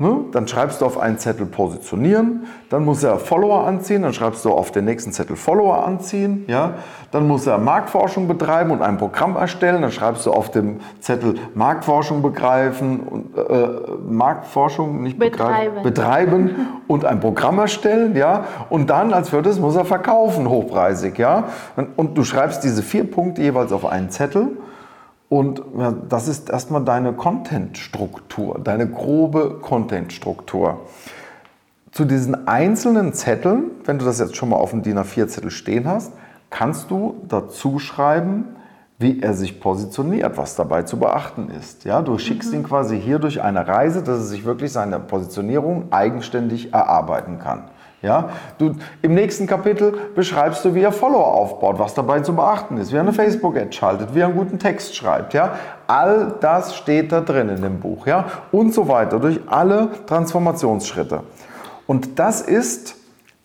Ne? 0.00 0.26
Dann 0.30 0.46
schreibst 0.46 0.80
du 0.80 0.86
auf 0.86 0.96
einen 0.96 1.18
Zettel 1.18 1.44
positionieren, 1.44 2.46
dann 2.70 2.84
muss 2.84 3.02
er 3.02 3.18
Follower 3.18 3.66
anziehen, 3.66 4.02
dann 4.02 4.12
schreibst 4.12 4.44
du 4.44 4.50
auf 4.50 4.70
den 4.70 4.84
nächsten 4.84 5.10
Zettel 5.10 5.34
Follower 5.34 5.84
anziehen, 5.84 6.44
ja? 6.46 6.74
dann 7.10 7.26
muss 7.26 7.48
er 7.48 7.58
Marktforschung 7.58 8.28
betreiben 8.28 8.70
und 8.70 8.80
ein 8.80 8.96
Programm 8.96 9.34
erstellen, 9.34 9.82
dann 9.82 9.90
schreibst 9.90 10.24
du 10.24 10.30
auf 10.30 10.52
dem 10.52 10.78
Zettel 11.00 11.34
Marktforschung 11.54 12.22
begreifen 12.22 13.00
und 13.00 13.36
äh, 13.36 13.68
Marktforschung 14.08 15.02
nicht 15.02 15.18
betreiben, 15.18 15.82
betreiben 15.82 16.50
und 16.86 17.04
ein 17.04 17.18
Programm 17.18 17.58
erstellen, 17.58 18.14
ja? 18.14 18.44
und 18.70 18.90
dann 18.90 19.12
als 19.12 19.30
viertes 19.30 19.58
muss 19.58 19.74
er 19.74 19.84
verkaufen, 19.84 20.48
hochpreisig, 20.48 21.18
ja? 21.18 21.48
und 21.96 22.16
du 22.16 22.22
schreibst 22.22 22.62
diese 22.62 22.84
vier 22.84 23.02
Punkte 23.10 23.42
jeweils 23.42 23.72
auf 23.72 23.84
einen 23.84 24.10
Zettel 24.10 24.58
und 25.28 25.62
ja, 25.76 25.92
das 26.08 26.28
ist 26.28 26.48
erstmal 26.48 26.84
deine 26.84 27.12
Content-Struktur, 27.12 28.60
deine 28.62 28.88
grobe 28.88 29.58
Content-Struktur. 29.60 30.86
Zu 31.92 32.04
diesen 32.04 32.46
einzelnen 32.46 33.12
Zetteln, 33.12 33.70
wenn 33.84 33.98
du 33.98 34.04
das 34.04 34.18
jetzt 34.18 34.36
schon 34.36 34.50
mal 34.50 34.56
auf 34.56 34.70
dem 34.70 34.82
DIN 34.82 34.98
A4-Zettel 34.98 35.50
stehen 35.50 35.86
hast, 35.86 36.12
kannst 36.50 36.90
du 36.90 37.16
dazu 37.28 37.78
schreiben, 37.78 38.56
wie 38.98 39.20
er 39.20 39.34
sich 39.34 39.60
positioniert, 39.60 40.36
was 40.36 40.56
dabei 40.56 40.82
zu 40.82 40.98
beachten 40.98 41.50
ist. 41.50 41.84
Ja, 41.84 42.02
du 42.02 42.18
schickst 42.18 42.50
mhm. 42.50 42.58
ihn 42.58 42.62
quasi 42.64 43.00
hier 43.00 43.18
durch 43.18 43.42
eine 43.42 43.66
Reise, 43.66 44.02
dass 44.02 44.18
er 44.18 44.24
sich 44.24 44.44
wirklich 44.44 44.72
seine 44.72 44.98
Positionierung 44.98 45.92
eigenständig 45.92 46.72
erarbeiten 46.72 47.38
kann. 47.38 47.64
Ja, 48.00 48.28
du, 48.58 48.76
Im 49.02 49.14
nächsten 49.14 49.48
Kapitel 49.48 49.92
beschreibst 50.14 50.64
du, 50.64 50.74
wie 50.74 50.82
er 50.82 50.92
Follower 50.92 51.34
aufbaut, 51.34 51.80
was 51.80 51.94
dabei 51.94 52.20
zu 52.20 52.34
beachten 52.34 52.76
ist, 52.76 52.92
wie 52.92 52.96
er 52.96 53.00
eine 53.00 53.12
Facebook-Ad 53.12 53.72
schaltet, 53.72 54.14
wie 54.14 54.20
er 54.20 54.26
einen 54.26 54.36
guten 54.36 54.60
Text 54.60 54.94
schreibt. 54.94 55.34
Ja? 55.34 55.56
All 55.88 56.34
das 56.40 56.76
steht 56.76 57.10
da 57.10 57.20
drin 57.20 57.48
in 57.48 57.60
dem 57.60 57.80
Buch. 57.80 58.06
Ja? 58.06 58.26
Und 58.52 58.72
so 58.72 58.86
weiter, 58.86 59.18
durch 59.18 59.40
alle 59.48 59.88
Transformationsschritte. 60.06 61.24
Und 61.88 62.20
das 62.20 62.40
ist 62.40 62.94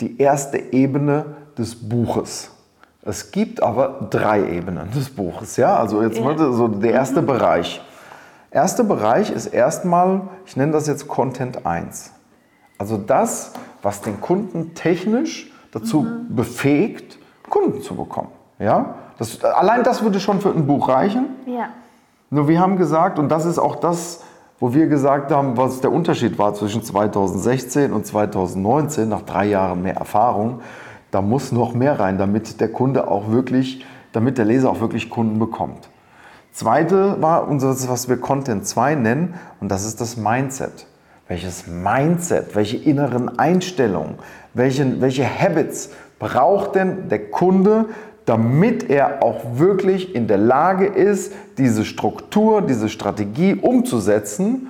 die 0.01 0.19
erste 0.19 0.59
Ebene 0.59 1.25
des 1.57 1.75
Buches. 1.75 2.51
Es 3.01 3.31
gibt 3.31 3.61
aber 3.63 4.07
drei 4.11 4.47
Ebenen 4.51 4.91
des 4.91 5.09
Buches. 5.09 5.57
Ja? 5.57 5.77
Also 5.77 6.03
jetzt 6.03 6.19
ja. 6.19 6.37
so 6.37 6.67
der 6.67 6.91
erste 6.91 7.23
mhm. 7.23 7.25
Bereich. 7.25 7.81
Erster 8.51 8.83
Bereich 8.83 9.31
ist 9.31 9.47
erstmal, 9.47 10.21
ich 10.45 10.55
nenne 10.55 10.73
das 10.73 10.85
jetzt 10.85 11.07
Content 11.07 11.65
1. 11.65 12.11
Also 12.77 12.97
das, 12.97 13.53
was 13.83 14.01
den 14.01 14.19
Kunden 14.21 14.73
technisch 14.73 15.51
dazu 15.71 16.01
mhm. 16.01 16.35
befähigt, 16.35 17.19
Kunden 17.49 17.81
zu 17.81 17.95
bekommen. 17.95 18.29
Ja? 18.57 18.95
Das, 19.19 19.43
allein 19.43 19.83
das 19.83 20.01
würde 20.01 20.19
schon 20.19 20.41
für 20.41 20.49
ein 20.49 20.65
Buch 20.65 20.89
reichen. 20.89 21.25
Ja. 21.45 21.69
Nur 22.31 22.47
wir 22.47 22.59
haben 22.59 22.77
gesagt, 22.77 23.19
und 23.19 23.29
das 23.29 23.45
ist 23.45 23.59
auch 23.59 23.75
das, 23.75 24.23
wo 24.59 24.73
wir 24.73 24.87
gesagt 24.87 25.31
haben, 25.31 25.57
was 25.57 25.81
der 25.81 25.91
Unterschied 25.91 26.39
war 26.39 26.53
zwischen 26.53 26.81
2016 26.81 27.91
und 27.91 28.07
2019, 28.07 29.09
nach 29.09 29.21
drei 29.21 29.45
Jahren 29.45 29.83
mehr 29.83 29.97
Erfahrung, 29.97 30.61
da 31.11 31.21
muss 31.21 31.51
noch 31.51 31.73
mehr 31.73 31.99
rein, 31.99 32.17
damit 32.17 32.59
der 32.59 32.71
Kunde 32.71 33.07
auch 33.07 33.29
wirklich, 33.29 33.85
damit 34.13 34.37
der 34.37 34.45
Leser 34.45 34.69
auch 34.69 34.79
wirklich 34.79 35.09
Kunden 35.09 35.37
bekommt. 35.37 35.89
Zweite 36.51 37.21
war 37.21 37.47
unser, 37.47 37.69
was 37.89 38.09
wir 38.09 38.17
Content 38.17 38.65
2 38.65 38.95
nennen, 38.95 39.33
und 39.59 39.69
das 39.69 39.85
ist 39.85 39.99
das 40.01 40.17
Mindset 40.17 40.87
welches 41.27 41.67
Mindset, 41.67 42.55
welche 42.55 42.77
inneren 42.77 43.39
Einstellungen, 43.39 44.15
welche, 44.53 45.01
welche 45.01 45.25
Habits 45.25 45.91
braucht 46.19 46.75
denn 46.75 47.09
der 47.09 47.29
Kunde, 47.29 47.85
damit 48.25 48.89
er 48.89 49.23
auch 49.23 49.41
wirklich 49.57 50.15
in 50.15 50.27
der 50.27 50.37
Lage 50.37 50.85
ist, 50.85 51.33
diese 51.57 51.85
Struktur, 51.85 52.61
diese 52.61 52.89
Strategie 52.89 53.55
umzusetzen 53.55 54.67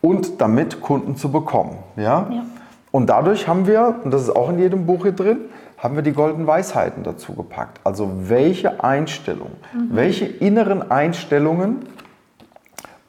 und 0.00 0.40
damit 0.40 0.80
Kunden 0.80 1.16
zu 1.16 1.30
bekommen. 1.32 1.78
Ja? 1.96 2.28
ja. 2.30 2.44
Und 2.90 3.08
dadurch 3.08 3.48
haben 3.48 3.66
wir, 3.66 3.96
und 4.04 4.12
das 4.12 4.22
ist 4.22 4.30
auch 4.30 4.50
in 4.50 4.58
jedem 4.58 4.86
Buch 4.86 5.02
hier 5.02 5.12
drin, 5.12 5.38
haben 5.78 5.96
wir 5.96 6.02
die 6.02 6.12
goldenen 6.12 6.46
Weisheiten 6.46 7.02
dazu 7.02 7.34
gepackt. 7.34 7.80
Also 7.84 8.10
welche 8.28 8.84
Einstellungen, 8.84 9.56
mhm. 9.72 9.88
welche 9.90 10.26
inneren 10.26 10.90
Einstellungen 10.90 11.86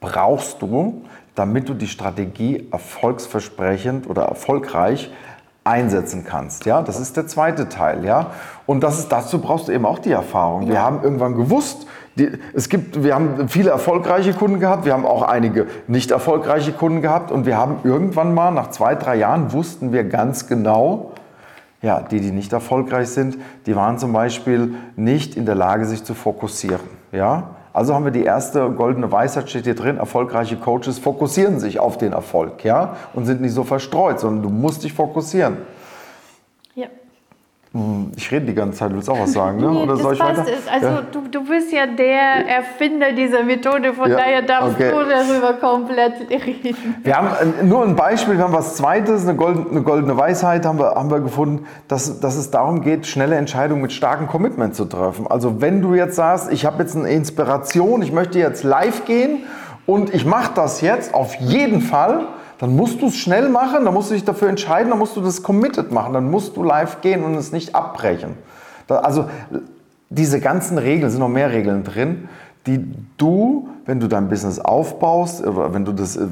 brauchst 0.01 0.61
du, 0.61 1.03
damit 1.35 1.69
du 1.69 1.73
die 1.73 1.87
Strategie 1.87 2.67
erfolgsversprechend 2.71 4.09
oder 4.09 4.23
erfolgreich 4.23 5.11
einsetzen 5.65 6.23
kannst. 6.23 6.65
Ja, 6.65 6.81
das 6.81 6.99
ist 6.99 7.17
der 7.17 7.27
zweite 7.27 7.69
Teil. 7.69 8.05
Ja, 8.05 8.31
und 8.65 8.83
das 8.83 8.99
ist, 8.99 9.11
dazu 9.11 9.39
brauchst 9.39 9.67
du 9.67 9.71
eben 9.71 9.85
auch 9.85 9.99
die 9.99 10.11
Erfahrung. 10.11 10.63
Ja. 10.63 10.69
Wir 10.69 10.81
haben 10.81 11.03
irgendwann 11.03 11.35
gewusst, 11.35 11.87
die, 12.17 12.31
es 12.53 12.69
gibt, 12.69 13.03
wir 13.03 13.15
haben 13.15 13.49
viele 13.49 13.71
erfolgreiche 13.71 14.33
Kunden 14.33 14.59
gehabt, 14.59 14.85
wir 14.85 14.93
haben 14.93 15.05
auch 15.05 15.23
einige 15.23 15.67
nicht 15.87 16.11
erfolgreiche 16.11 16.71
Kunden 16.71 17.01
gehabt 17.01 17.31
und 17.31 17.45
wir 17.45 17.57
haben 17.57 17.79
irgendwann 17.83 18.33
mal 18.33 18.51
nach 18.51 18.69
zwei, 18.69 18.95
drei 18.95 19.17
Jahren 19.17 19.51
wussten 19.51 19.91
wir 19.91 20.05
ganz 20.05 20.47
genau, 20.47 21.11
ja, 21.81 21.99
die, 21.99 22.21
die 22.21 22.31
nicht 22.31 22.53
erfolgreich 22.53 23.09
sind, 23.09 23.37
die 23.65 23.75
waren 23.75 23.97
zum 23.97 24.13
Beispiel 24.13 24.75
nicht 24.95 25.35
in 25.35 25.45
der 25.45 25.55
Lage, 25.55 25.85
sich 25.85 26.03
zu 26.03 26.13
fokussieren. 26.13 26.79
Ja, 27.11 27.54
also 27.75 27.93
haben 27.93 28.05
wir 28.05 28.13
die 28.13 28.23
erste 28.23 28.69
goldene 28.69 29.11
Weisheit, 29.11 29.49
steht 29.49 29.65
hier 29.65 29.75
drin, 29.75 29.97
erfolgreiche 29.97 30.55
Coaches 30.55 30.97
fokussieren 30.97 31.59
sich 31.59 31.77
auf 31.77 31.97
den 31.97 32.13
Erfolg 32.13 32.63
ja? 32.63 32.95
und 33.13 33.25
sind 33.25 33.41
nicht 33.41 33.51
so 33.51 33.65
verstreut, 33.65 34.21
sondern 34.21 34.43
du 34.43 34.49
musst 34.49 34.85
dich 34.85 34.93
fokussieren. 34.93 35.57
Hm, 36.75 36.89
ich 38.15 38.31
rede 38.31 38.45
die 38.45 38.53
ganze 38.53 38.79
Zeit, 38.79 38.91
du 38.91 38.95
willst 38.95 39.09
auch 39.09 39.19
was 39.19 39.33
sagen, 39.33 39.59
ne? 39.59 39.69
Oder 39.69 39.97
soll 39.97 40.13
ich 40.13 40.19
weiter? 40.19 40.45
Es. 40.47 40.65
Also 40.71 40.87
ja. 40.87 41.01
du, 41.11 41.27
du 41.29 41.43
bist 41.43 41.73
ja 41.73 41.85
der 41.85 42.47
Erfinder 42.47 43.11
dieser 43.11 43.43
Methode, 43.43 43.93
von 43.93 44.09
ja, 44.09 44.15
daher 44.15 44.43
darfst 44.43 44.75
okay. 44.75 44.91
du 44.91 45.03
darüber 45.03 45.53
komplett 45.59 46.29
reden. 46.29 46.95
Wir 47.03 47.17
haben 47.17 47.27
äh, 47.59 47.63
nur 47.63 47.83
ein 47.83 47.97
Beispiel, 47.97 48.37
wir 48.37 48.45
haben 48.45 48.53
was 48.53 48.77
Zweites, 48.77 49.27
eine 49.27 49.35
goldene, 49.35 49.69
eine 49.71 49.81
goldene 49.81 50.17
Weisheit 50.17 50.65
haben 50.65 50.79
wir, 50.79 50.95
haben 50.95 51.11
wir 51.11 51.19
gefunden, 51.19 51.65
dass, 51.89 52.21
dass 52.21 52.37
es 52.37 52.49
darum 52.49 52.81
geht, 52.81 53.07
schnelle 53.07 53.35
Entscheidungen 53.35 53.81
mit 53.81 53.91
starkem 53.91 54.27
Commitment 54.27 54.73
zu 54.73 54.85
treffen. 54.85 55.27
Also 55.27 55.59
wenn 55.59 55.81
du 55.81 55.95
jetzt 55.95 56.15
sagst, 56.15 56.53
ich 56.53 56.65
habe 56.65 56.81
jetzt 56.81 56.95
eine 56.95 57.09
Inspiration, 57.09 58.01
ich 58.01 58.13
möchte 58.13 58.39
jetzt 58.39 58.63
live 58.63 59.03
gehen 59.03 59.43
und 59.85 60.13
ich 60.13 60.25
mache 60.25 60.51
das 60.55 60.79
jetzt 60.79 61.13
auf 61.13 61.35
jeden 61.35 61.81
Fall, 61.81 62.27
dann 62.59 62.75
musst 62.75 63.01
du 63.01 63.07
es 63.07 63.17
schnell 63.17 63.49
machen, 63.49 63.85
dann 63.85 63.93
musst 63.93 64.09
du 64.09 64.13
dich 64.13 64.23
dafür 64.23 64.49
entscheiden, 64.49 64.89
dann 64.89 64.99
musst 64.99 65.15
du 65.15 65.21
das 65.21 65.43
committed 65.43 65.91
machen, 65.91 66.13
dann 66.13 66.29
musst 66.29 66.55
du 66.55 66.63
live 66.63 67.01
gehen 67.01 67.23
und 67.23 67.35
es 67.35 67.51
nicht 67.51 67.75
abbrechen. 67.75 68.35
also 68.87 69.25
diese 70.09 70.39
ganzen 70.39 70.77
Regeln, 70.77 71.09
sind 71.09 71.19
noch 71.19 71.29
mehr 71.29 71.51
Regeln 71.51 71.83
drin, 71.83 72.29
die 72.67 72.83
du, 73.17 73.69
wenn 73.85 73.99
du 73.99 74.07
dein 74.07 74.27
Business 74.27 74.59
aufbaust 74.59 75.45
oder 75.45 75.73
wenn 75.73 75.85
du 75.85 75.91
das 75.91 76.15
äh, 76.15 76.27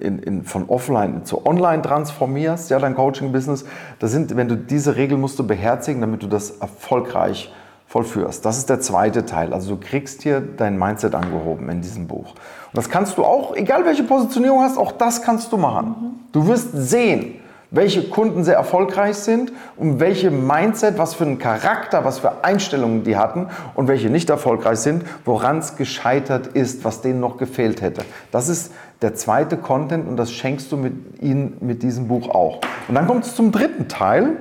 in, 0.00 0.18
in, 0.20 0.44
von 0.44 0.68
offline 0.68 1.24
zu 1.24 1.44
online 1.44 1.82
transformierst, 1.82 2.70
ja, 2.70 2.78
dein 2.78 2.94
Coaching-Business, 2.94 3.66
sind, 4.00 4.36
wenn 4.36 4.48
du 4.48 4.56
diese 4.56 4.96
Regeln 4.96 5.20
musst 5.20 5.38
du 5.38 5.46
beherzigen, 5.46 6.00
damit 6.00 6.22
du 6.22 6.28
das 6.28 6.50
erfolgreich 6.50 7.52
vollführst. 7.86 8.44
Das 8.44 8.58
ist 8.58 8.68
der 8.68 8.80
zweite 8.80 9.26
Teil. 9.26 9.52
Also 9.52 9.76
du 9.76 9.80
kriegst 9.80 10.22
hier 10.22 10.40
dein 10.40 10.78
Mindset 10.78 11.14
angehoben 11.14 11.68
in 11.68 11.80
diesem 11.80 12.06
Buch. 12.06 12.30
Und 12.30 12.74
das 12.74 12.90
kannst 12.90 13.16
du 13.16 13.24
auch, 13.24 13.54
egal 13.54 13.84
welche 13.84 14.02
Positionierung 14.02 14.60
hast, 14.60 14.76
auch 14.76 14.92
das 14.92 15.22
kannst 15.22 15.52
du 15.52 15.56
machen. 15.56 16.26
Du 16.32 16.46
wirst 16.46 16.70
sehen, 16.72 17.36
welche 17.70 18.08
Kunden 18.08 18.44
sehr 18.44 18.56
erfolgreich 18.56 19.16
sind 19.16 19.52
und 19.76 20.00
welche 20.00 20.30
Mindset, 20.30 20.98
was 20.98 21.14
für 21.14 21.24
einen 21.24 21.38
Charakter, 21.38 22.04
was 22.04 22.20
für 22.20 22.44
Einstellungen 22.44 23.04
die 23.04 23.16
hatten 23.16 23.48
und 23.74 23.88
welche 23.88 24.08
nicht 24.08 24.30
erfolgreich 24.30 24.78
sind, 24.78 25.04
woran 25.24 25.58
es 25.58 25.76
gescheitert 25.76 26.48
ist, 26.48 26.84
was 26.84 27.00
denen 27.00 27.20
noch 27.20 27.38
gefehlt 27.38 27.82
hätte. 27.82 28.04
Das 28.30 28.48
ist 28.48 28.72
der 29.02 29.14
zweite 29.14 29.56
Content 29.56 30.08
und 30.08 30.16
das 30.16 30.32
schenkst 30.32 30.70
du 30.72 30.76
mit 30.76 31.22
ihnen 31.22 31.56
mit 31.60 31.82
diesem 31.82 32.08
Buch 32.08 32.30
auch. 32.30 32.60
Und 32.88 32.94
dann 32.94 33.06
kommt 33.06 33.24
es 33.24 33.34
zum 33.34 33.52
dritten 33.52 33.88
Teil. 33.88 34.36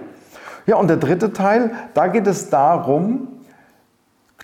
Ja, 0.67 0.77
und 0.77 0.87
der 0.87 0.97
dritte 0.97 1.33
Teil, 1.33 1.71
da 1.93 2.07
geht 2.07 2.27
es 2.27 2.49
darum, 2.49 3.27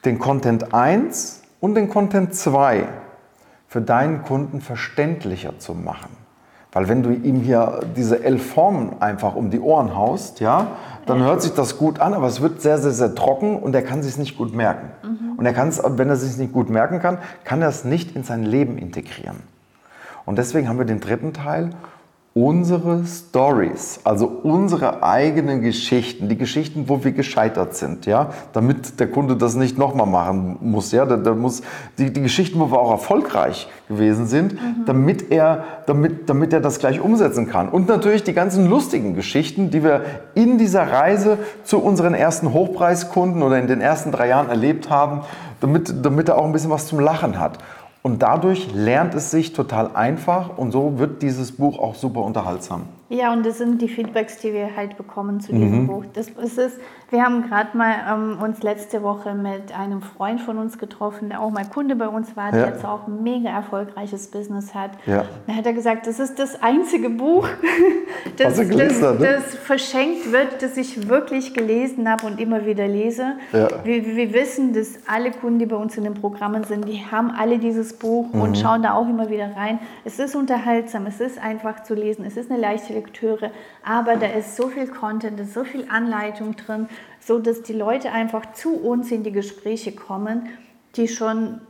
den 0.06 0.20
Content 0.20 0.74
1 0.74 1.44
und 1.60 1.76
den 1.76 1.90
Content 1.90 2.34
2 2.36 2.88
für 3.68 3.82
deinen 3.82 4.24
Kunden 4.24 4.62
verständlicher 4.62 5.60
zu 5.60 5.74
machen. 5.74 6.10
Weil 6.74 6.88
wenn 6.88 7.04
du 7.04 7.12
ihm 7.12 7.42
hier 7.42 7.82
diese 7.98 8.24
elf 8.24 8.54
Formen 8.54 9.02
einfach 9.02 9.36
um 9.36 9.50
die 9.50 9.60
Ohren 9.60 9.96
haust, 9.96 10.40
ja, 10.40 10.68
dann 11.06 11.22
hört 11.22 11.42
sich 11.42 11.54
das 11.54 11.78
gut 11.78 12.00
an, 12.00 12.14
aber 12.14 12.28
es 12.28 12.42
wird 12.42 12.62
sehr, 12.62 12.78
sehr, 12.78 12.92
sehr 12.92 13.14
trocken 13.14 13.58
und 13.58 13.76
er 13.76 13.82
kann 13.82 14.04
sich 14.04 14.18
nicht 14.18 14.38
gut 14.38 14.56
merken. 14.56 14.90
Mhm. 15.04 15.38
Und 15.38 15.46
er 15.46 15.54
kann 15.54 15.68
es, 15.68 15.82
wenn 15.84 16.08
er 16.08 16.16
sich 16.16 16.38
nicht 16.38 16.54
gut 16.54 16.70
merken 16.70 17.00
kann, 17.00 17.18
kann 17.44 17.62
er 17.62 17.68
es 17.68 17.84
nicht 17.84 18.16
in 18.16 18.24
sein 18.24 18.44
Leben 18.44 18.78
integrieren. 18.78 19.38
Und 20.26 20.38
deswegen 20.38 20.70
haben 20.70 20.78
wir 20.78 20.86
den 20.86 21.02
dritten 21.02 21.34
Teil 21.34 21.72
unsere 22.34 23.04
Stories, 23.06 24.00
also 24.06 24.26
unsere 24.26 25.04
eigenen 25.04 25.62
Geschichten, 25.62 26.30
die 26.30 26.38
Geschichten, 26.38 26.86
wo 26.88 27.04
wir 27.04 27.12
gescheitert 27.12 27.76
sind, 27.76 28.06
ja, 28.06 28.30
damit 28.54 29.02
der 29.02 29.08
Kunde 29.08 29.36
das 29.36 29.56
nicht 29.56 29.78
nochmal 29.78 30.08
machen 30.08 30.58
muss, 30.62 30.94
ja, 30.94 31.06
da, 31.06 31.18
da, 31.18 31.36
muss 31.36 31.62
die, 31.98 32.14
die 32.14 32.22
Geschichten, 32.22 32.58
wo 32.58 32.72
wir 32.72 32.80
auch 32.80 32.92
erfolgreich 32.92 33.68
gewesen 33.90 34.28
sind, 34.28 34.54
mhm. 34.54 34.86
damit 34.86 35.30
er, 35.30 35.66
damit, 35.88 36.30
damit 36.30 36.54
er 36.54 36.62
das 36.62 36.80
gleich 36.80 37.02
umsetzen 37.02 37.48
kann. 37.48 37.68
Und 37.68 37.90
natürlich 37.90 38.24
die 38.24 38.34
ganzen 38.34 38.70
lustigen 38.70 39.14
Geschichten, 39.14 39.70
die 39.70 39.84
wir 39.84 40.06
in 40.34 40.58
dieser 40.58 40.90
Reise 40.90 41.38
zu 41.66 41.80
unseren 41.80 42.14
ersten 42.14 42.54
Hochpreiskunden 42.54 43.44
oder 43.44 43.60
in 43.60 43.68
den 43.68 43.82
ersten 43.82 44.14
drei 44.14 44.30
Jahren 44.30 44.48
erlebt 44.48 44.90
haben, 44.90 45.24
damit, 45.60 45.94
damit 46.06 46.30
er 46.30 46.38
auch 46.38 46.46
ein 46.46 46.54
bisschen 46.54 46.72
was 46.72 46.88
zum 46.88 47.02
Lachen 47.02 47.38
hat. 47.38 47.58
Und 48.04 48.24
dadurch 48.24 48.74
lernt 48.74 49.14
es 49.14 49.30
sich 49.32 49.54
total 49.54 49.96
einfach 49.96 50.58
und 50.58 50.72
so 50.72 50.98
wird 50.98 51.22
dieses 51.22 51.52
Buch 51.52 51.78
auch 51.78 51.96
super 51.96 52.22
unterhaltsam. 52.22 52.84
Ja, 53.12 53.34
und 53.34 53.46
das 53.46 53.58
sind 53.58 53.82
die 53.82 53.90
Feedbacks, 53.90 54.38
die 54.38 54.54
wir 54.54 54.74
halt 54.74 54.96
bekommen 54.96 55.42
zu 55.42 55.52
diesem 55.52 55.82
mhm. 55.82 55.88
Buch. 55.88 56.06
Das 56.14 56.30
ist 56.30 56.58
es. 56.58 56.80
Wir 57.10 57.24
haben 57.24 57.50
gerade 57.50 57.78
mal 57.78 57.94
ähm, 58.10 58.42
uns 58.42 58.64
letzte 58.64 59.04
Woche 59.04 59.34
mit 59.34 59.78
einem 59.78 60.02
Freund 60.02 60.40
von 60.40 60.58
uns 60.58 60.78
getroffen, 60.78 61.28
der 61.28 61.42
auch 61.42 61.52
mal 61.52 61.66
Kunde 61.66 61.98
bei 61.98 62.08
uns 62.08 62.38
war, 62.38 62.52
der 62.52 62.62
ja. 62.62 62.68
jetzt 62.68 62.86
auch 62.86 63.06
ein 63.06 63.22
mega 63.22 63.50
erfolgreiches 63.50 64.32
Business 64.32 64.74
hat. 64.74 64.92
Ja. 65.06 65.26
Da 65.46 65.54
hat 65.54 65.66
er 65.66 65.74
gesagt, 65.74 66.08
das 66.08 66.22
ist 66.22 66.40
das 66.40 66.64
einzige 66.64 67.10
Buch, 67.10 67.50
das, 68.38 68.56
das, 68.56 68.70
ne? 68.70 69.18
das, 69.20 69.56
verschenkt 69.56 70.32
wird, 70.32 70.62
das 70.62 70.78
ich 70.78 71.10
wirklich 71.10 71.54
gelesen 71.54 72.10
habe 72.10 72.28
und 72.28 72.40
immer 72.40 72.66
wieder 72.66 72.88
lese. 72.88 73.34
Ja. 73.52 73.68
Wir, 73.84 74.06
wir, 74.06 74.34
wissen, 74.34 74.72
dass 74.72 75.00
alle 75.06 75.32
Kunden, 75.32 75.60
die 75.60 75.66
bei 75.66 75.76
uns 75.76 75.98
in 75.98 76.06
den 76.06 76.14
Programmen 76.14 76.64
sind, 76.64 76.88
die 76.88 77.04
haben 77.12 77.32
alle 77.32 77.60
dieses 77.60 77.92
Buch 77.92 78.32
mhm. 78.32 78.42
und 78.42 78.58
schauen 78.58 78.84
da 78.84 78.94
auch 78.94 79.10
immer 79.10 79.30
wieder 79.30 79.54
rein. 79.58 79.80
Es 80.06 80.18
ist 80.18 80.34
unterhaltsam, 80.34 81.08
es 81.08 81.20
ist 81.20 81.44
einfach 81.44 81.84
zu 81.84 81.94
lesen, 81.94 82.24
es 82.26 82.38
ist 82.38 82.50
eine 82.50 82.62
leichte 82.62 83.01
Lektüre, 83.02 83.52
aber 83.84 84.16
da 84.16 84.28
ist 84.28 84.56
so 84.56 84.68
viel 84.68 84.88
Content, 84.88 85.40
da 85.40 85.44
ist 85.44 85.54
so 85.54 85.64
viel 85.64 85.88
Anleitung 85.90 86.56
drin, 86.56 86.88
so 87.20 87.40
dass 87.40 87.64
die 87.64 87.74
Leute 87.74 88.12
einfach 88.12 88.54
zu 88.54 88.76
uns 88.76 89.12
in 89.12 89.24
die 89.24 89.32
Gespräche 89.32 89.92
kommen, 89.94 90.50
die 90.96 91.08
schon 91.08 91.62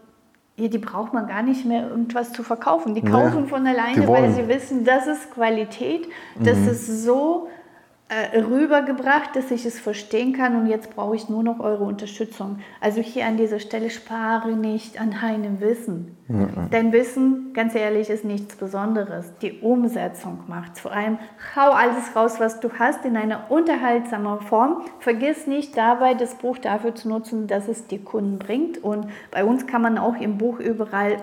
ja, 0.57 0.67
die 0.67 0.77
braucht 0.77 1.13
man 1.13 1.27
gar 1.27 1.41
nicht 1.41 1.65
mehr 1.65 1.89
irgendwas 1.89 2.33
zu 2.33 2.43
verkaufen. 2.43 2.93
Die 2.93 3.01
kaufen 3.01 3.43
nee, 3.43 3.47
von 3.47 3.65
alleine, 3.65 4.07
weil 4.07 4.31
sie 4.31 4.47
wissen, 4.47 4.83
das 4.83 5.07
ist 5.07 5.31
Qualität, 5.31 6.07
das 6.38 6.57
mhm. 6.57 6.67
ist 6.67 7.03
so 7.03 7.47
rübergebracht, 8.12 9.36
dass 9.36 9.51
ich 9.51 9.65
es 9.65 9.80
verstehen 9.80 10.34
kann 10.34 10.58
und 10.58 10.68
jetzt 10.68 10.94
brauche 10.94 11.15
ich 11.15 11.30
nur 11.30 11.44
noch 11.44 11.62
eure 11.62 11.86
Unterstützung. 11.86 12.60
Also 12.82 13.00
hier 13.01 13.25
an 13.25 13.38
dieser 13.38 13.60
Stelle 13.60 13.89
spare 13.89 14.51
nicht 14.51 15.00
an 15.00 15.15
deinem 15.22 15.62
Wissen. 15.62 16.18
Mhm. 16.27 16.68
Dein 16.72 16.91
Wissen, 16.91 17.53
ganz 17.53 17.74
ehrlich, 17.74 18.10
ist 18.10 18.25
nichts 18.25 18.58
Besonderes. 18.58 19.32
Die 19.41 19.60
Umsetzung 19.62 20.39
macht 20.48 20.77
Vor 20.77 20.91
allem 20.91 21.20
hau 21.56 21.72
alles 21.72 22.13
raus, 22.15 22.39
was 22.39 22.60
du 22.60 22.70
hast, 22.77 23.06
in 23.06 23.15
einer 23.15 23.50
unterhaltsamen 23.50 24.41
Form. 24.41 24.82
Vergiss 25.00 25.48
nicht 25.48 25.77
dabei, 25.77 26.13
das 26.13 26.36
Buch 26.36 26.58
dafür 26.58 26.94
zu 26.94 27.08
nutzen, 27.08 27.48
dass 27.48 27.70
es 27.70 27.88
dir 27.88 28.03
Kunden 28.03 28.39
bringt. 28.39 28.84
Und 28.84 29.08
bei 29.32 29.46
uns 29.46 29.68
kann 29.68 29.82
man 29.82 29.98
auch 29.98 30.15
im 30.18 30.38
Buch 30.38 30.60
überall 30.60 31.18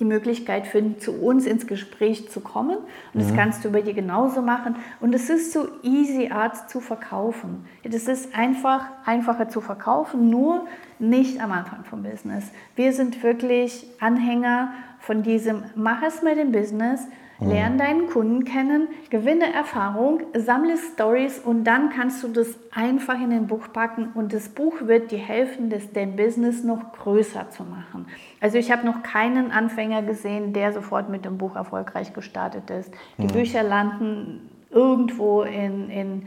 die 0.00 0.04
Möglichkeit 0.04 0.66
finden, 0.66 0.98
zu 0.98 1.12
uns 1.12 1.46
ins 1.46 1.66
Gespräch 1.66 2.30
zu 2.30 2.40
kommen. 2.40 2.78
Und 3.12 3.22
das 3.22 3.30
mhm. 3.30 3.36
kannst 3.36 3.64
du 3.64 3.70
bei 3.70 3.82
dir 3.82 3.94
genauso 3.94 4.42
machen. 4.42 4.76
Und 5.00 5.14
es 5.14 5.30
ist 5.30 5.52
so 5.52 5.68
easy 5.82 6.30
Art 6.30 6.70
zu 6.70 6.80
verkaufen. 6.80 7.66
Das 7.84 8.08
ist 8.08 8.34
einfach 8.34 8.86
einfacher 9.04 9.48
zu 9.48 9.60
verkaufen, 9.60 10.30
nur 10.30 10.66
nicht 10.98 11.40
am 11.40 11.52
Anfang 11.52 11.84
vom 11.84 12.02
Business. 12.02 12.50
Wir 12.74 12.92
sind 12.92 13.22
wirklich 13.22 13.86
Anhänger 14.00 14.72
von 14.98 15.22
diesem, 15.22 15.62
mach 15.74 16.02
es 16.02 16.22
mit 16.22 16.38
dem 16.38 16.52
Business, 16.52 17.06
Lern 17.40 17.78
deinen 17.78 18.06
Kunden 18.06 18.44
kennen, 18.44 18.88
gewinne 19.08 19.52
Erfahrung, 19.52 20.20
sammle 20.36 20.76
Stories 20.76 21.38
und 21.38 21.64
dann 21.64 21.90
kannst 21.90 22.22
du 22.22 22.28
das 22.28 22.58
einfach 22.70 23.14
in 23.14 23.32
ein 23.32 23.46
Buch 23.46 23.68
packen 23.72 24.10
und 24.14 24.32
das 24.34 24.50
Buch 24.50 24.74
wird 24.82 25.10
dir 25.10 25.18
helfen, 25.18 25.70
das 25.70 25.92
dein 25.92 26.16
Business 26.16 26.62
noch 26.64 26.92
größer 26.92 27.50
zu 27.50 27.64
machen. 27.64 28.06
Also 28.40 28.58
ich 28.58 28.70
habe 28.70 28.84
noch 28.86 29.02
keinen 29.02 29.52
Anfänger 29.52 30.02
gesehen, 30.02 30.52
der 30.52 30.72
sofort 30.72 31.08
mit 31.08 31.24
dem 31.24 31.38
Buch 31.38 31.56
erfolgreich 31.56 32.12
gestartet 32.12 32.68
ist. 32.70 32.92
Die 33.18 33.22
mhm. 33.22 33.28
Bücher 33.28 33.62
landen 33.62 34.50
irgendwo 34.70 35.42
in, 35.42 35.88
in 35.88 36.26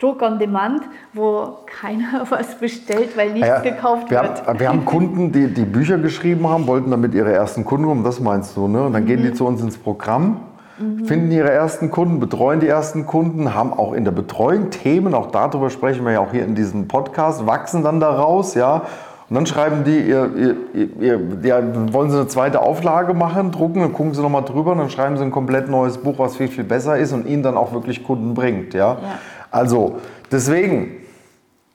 Druck 0.00 0.22
on 0.22 0.38
Demand, 0.38 0.82
wo 1.12 1.58
keiner 1.66 2.26
was 2.30 2.58
bestellt, 2.58 3.16
weil 3.16 3.32
nichts 3.32 3.48
ja, 3.48 3.60
gekauft 3.60 4.10
wir 4.10 4.22
wird. 4.22 4.46
Haben, 4.46 4.60
wir 4.60 4.68
haben 4.68 4.84
Kunden, 4.84 5.30
die, 5.30 5.52
die 5.52 5.64
Bücher 5.64 5.98
geschrieben 5.98 6.48
haben, 6.48 6.66
wollten 6.66 6.90
damit 6.90 7.14
ihre 7.14 7.32
ersten 7.32 7.64
Kunden 7.64 7.86
kommen, 7.86 8.02
das 8.02 8.18
meinst 8.18 8.56
du, 8.56 8.66
ne? 8.66 8.84
Und 8.84 8.94
dann 8.94 9.02
mhm. 9.02 9.06
gehen 9.06 9.22
die 9.22 9.28
mhm. 9.28 9.34
zu 9.34 9.46
uns 9.46 9.60
ins 9.60 9.76
Programm 9.76 10.40
mhm. 10.78 11.04
finden 11.06 11.30
ihre 11.30 11.50
ersten 11.50 11.90
Kunden, 11.90 12.20
betreuen 12.20 12.60
die 12.60 12.68
ersten 12.68 13.06
Kunden, 13.06 13.54
haben 13.54 13.72
auch 13.72 13.92
in 13.92 14.04
der 14.04 14.12
Betreuung 14.12 14.70
Themen, 14.70 15.14
auch 15.14 15.30
darüber 15.30 15.70
sprechen 15.70 16.04
wir 16.04 16.12
ja 16.12 16.20
auch 16.20 16.32
hier 16.32 16.44
in 16.44 16.54
diesem 16.54 16.88
Podcast, 16.88 17.46
wachsen 17.46 17.82
dann 17.82 18.00
daraus, 18.00 18.54
ja. 18.54 18.82
Und 19.30 19.36
dann 19.36 19.46
schreiben 19.46 19.84
die, 19.84 20.00
ihr, 20.00 20.30
ihr, 20.74 20.86
ihr, 21.00 21.20
ja, 21.42 21.92
wollen 21.92 22.10
sie 22.10 22.18
eine 22.18 22.28
zweite 22.28 22.60
Auflage 22.60 23.14
machen, 23.14 23.52
drucken, 23.52 23.80
dann 23.80 23.92
gucken 23.94 24.12
sie 24.12 24.20
nochmal 24.20 24.44
drüber 24.44 24.72
und 24.72 24.78
dann 24.78 24.90
schreiben 24.90 25.16
sie 25.16 25.22
ein 25.22 25.30
komplett 25.30 25.68
neues 25.68 25.96
Buch, 25.96 26.18
was 26.18 26.36
viel, 26.36 26.48
viel 26.48 26.64
besser 26.64 26.98
ist 26.98 27.12
und 27.12 27.26
ihnen 27.26 27.42
dann 27.42 27.56
auch 27.56 27.72
wirklich 27.72 28.04
Kunden 28.04 28.34
bringt. 28.34 28.74
Ja? 28.74 28.92
ja. 28.92 28.98
Also 29.50 29.96
deswegen, 30.30 30.96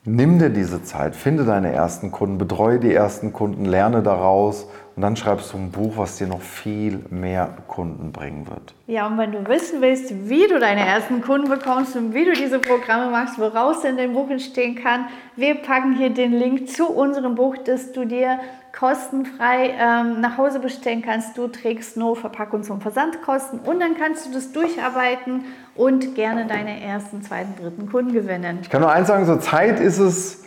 nimm 0.06 0.38
dir 0.38 0.52
diese 0.52 0.84
Zeit, 0.84 1.16
finde 1.16 1.44
deine 1.44 1.72
ersten 1.72 2.12
Kunden, 2.12 2.38
betreue 2.38 2.80
die 2.80 2.94
ersten 2.94 3.34
Kunden, 3.34 3.66
lerne 3.66 4.04
daraus 4.04 4.68
und 5.00 5.04
dann 5.04 5.16
schreibst 5.16 5.54
du 5.54 5.58
ein 5.58 5.72
Buch, 5.72 5.94
was 5.96 6.18
dir 6.18 6.28
noch 6.28 6.42
viel 6.42 7.06
mehr 7.10 7.52
Kunden 7.70 8.12
bringen 8.12 8.46
wird. 8.50 8.74
Ja, 8.86 9.08
und 9.08 9.18
wenn 9.18 9.32
du 9.32 9.48
wissen 9.48 9.80
willst, 9.80 10.28
wie 10.28 10.46
du 10.46 10.60
deine 10.60 10.86
ersten 10.86 11.22
Kunden 11.22 11.48
bekommst 11.48 11.96
und 11.96 12.14
wie 12.14 12.26
du 12.26 12.34
diese 12.34 12.60
Programme 12.60 13.10
machst, 13.10 13.40
woraus 13.40 13.82
denn 13.82 13.96
dein 13.96 14.12
Buch 14.12 14.30
entstehen 14.30 14.76
kann, 14.76 15.06
wir 15.38 15.56
packen 15.56 15.96
hier 15.96 16.10
den 16.10 16.34
Link 16.34 16.68
zu 16.68 16.90
unserem 16.90 17.36
Buch, 17.36 17.56
das 17.64 17.94
du 17.94 18.04
dir 18.04 18.42
kostenfrei 18.78 19.74
ähm, 19.80 20.20
nach 20.20 20.38
Hause 20.38 20.60
bestellen 20.60 21.02
kannst. 21.02 21.38
Du 21.38 21.48
trägst 21.48 21.96
nur 21.96 22.18
Verpackungs- 22.18 22.70
und 22.70 22.82
Versandkosten 22.82 23.60
und 23.60 23.80
dann 23.80 23.96
kannst 23.98 24.28
du 24.28 24.34
das 24.34 24.52
durcharbeiten 24.52 25.46
und 25.76 26.14
gerne 26.14 26.46
deine 26.46 26.84
ersten, 26.84 27.22
zweiten, 27.22 27.54
dritten 27.56 27.90
Kunden 27.90 28.12
gewinnen. 28.12 28.60
Ich 28.64 28.70
kann 28.70 28.82
nur 28.82 28.92
eins 28.92 29.08
sagen, 29.08 29.26
zur 29.26 29.40
Zeit 29.40 29.80
ist 29.80 30.00
es 30.00 30.44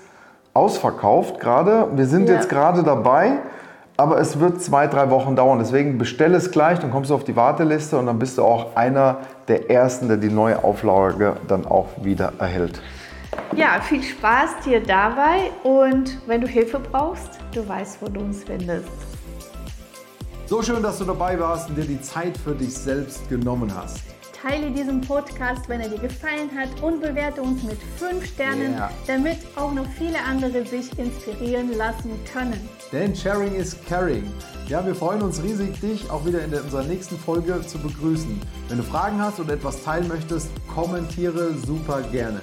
ausverkauft 0.53 1.41
gerade. 1.41 1.89
Wir 1.95 2.05
sind 2.05 2.29
ja. 2.29 2.35
jetzt 2.35 2.51
gerade 2.51 2.83
dabei 2.83 3.39
aber 4.03 4.19
es 4.19 4.41
wird 4.41 4.61
zwei, 4.61 4.89
drei 4.89 5.11
Wochen 5.11 5.37
dauern. 5.37 5.61
Deswegen 5.61 5.97
bestelle 5.97 6.37
es 6.37 6.51
gleich, 6.51 6.81
dann 6.81 6.91
kommst 6.91 7.11
du 7.11 7.15
auf 7.15 7.23
die 7.23 7.37
Warteliste 7.37 7.97
und 7.97 8.07
dann 8.07 8.19
bist 8.19 8.37
du 8.37 8.43
auch 8.43 8.75
einer 8.75 9.19
der 9.47 9.71
Ersten, 9.71 10.09
der 10.09 10.17
die 10.17 10.29
neue 10.29 10.65
Auflage 10.65 11.37
dann 11.47 11.65
auch 11.65 11.87
wieder 12.03 12.33
erhält. 12.41 12.83
Ja, 13.55 13.81
viel 13.81 14.03
Spaß 14.03 14.57
dir 14.65 14.83
dabei 14.83 15.53
und 15.63 16.19
wenn 16.27 16.41
du 16.41 16.49
Hilfe 16.49 16.81
brauchst, 16.81 17.39
du 17.55 17.67
weißt, 17.67 18.03
wo 18.03 18.09
du 18.09 18.21
uns 18.21 18.43
findest. 18.43 18.89
So 20.47 20.61
schön, 20.63 20.83
dass 20.83 20.99
du 20.99 21.05
dabei 21.05 21.39
warst 21.39 21.69
und 21.69 21.77
dir 21.77 21.85
die 21.85 22.01
Zeit 22.03 22.37
für 22.37 22.57
dich 22.57 22.75
selbst 22.75 23.29
genommen 23.29 23.73
hast. 23.75 24.03
Teile 24.43 24.73
diesen 24.73 25.01
Podcast, 25.01 25.69
wenn 25.69 25.81
er 25.81 25.89
dir 25.89 26.01
gefallen 26.01 26.51
hat 26.57 26.83
und 26.83 27.01
bewerte 27.01 27.41
uns 27.41 27.63
mit 27.63 27.79
5 27.99 28.27
Sternen, 28.27 28.73
yeah. 28.73 28.91
damit 29.07 29.39
auch 29.55 29.73
noch 29.73 29.87
viele 29.97 30.19
andere 30.19 30.67
sich 30.67 30.99
inspirieren 30.99 31.77
lassen 31.79 32.11
können. 32.33 32.69
Denn 32.91 33.15
Sharing 33.15 33.55
is 33.55 33.77
Caring. 33.89 34.25
Ja, 34.67 34.85
wir 34.85 34.97
freuen 34.97 35.23
uns 35.23 35.41
riesig, 35.45 35.79
dich 35.81 36.11
auch 36.11 36.27
wieder 36.27 36.45
in 36.45 36.53
unserer 36.55 36.83
nächsten 36.83 37.17
Folge 37.17 37.65
zu 37.65 37.79
begrüßen. 37.79 38.41
Wenn 38.69 38.79
du 38.79 38.83
Fragen 38.83 39.23
hast 39.23 39.39
oder 39.39 39.55
etwas 39.55 39.85
teilen 39.85 40.09
möchtest, 40.09 40.51
kommentiere 40.67 41.55
super 41.55 42.03
gerne. 42.11 42.41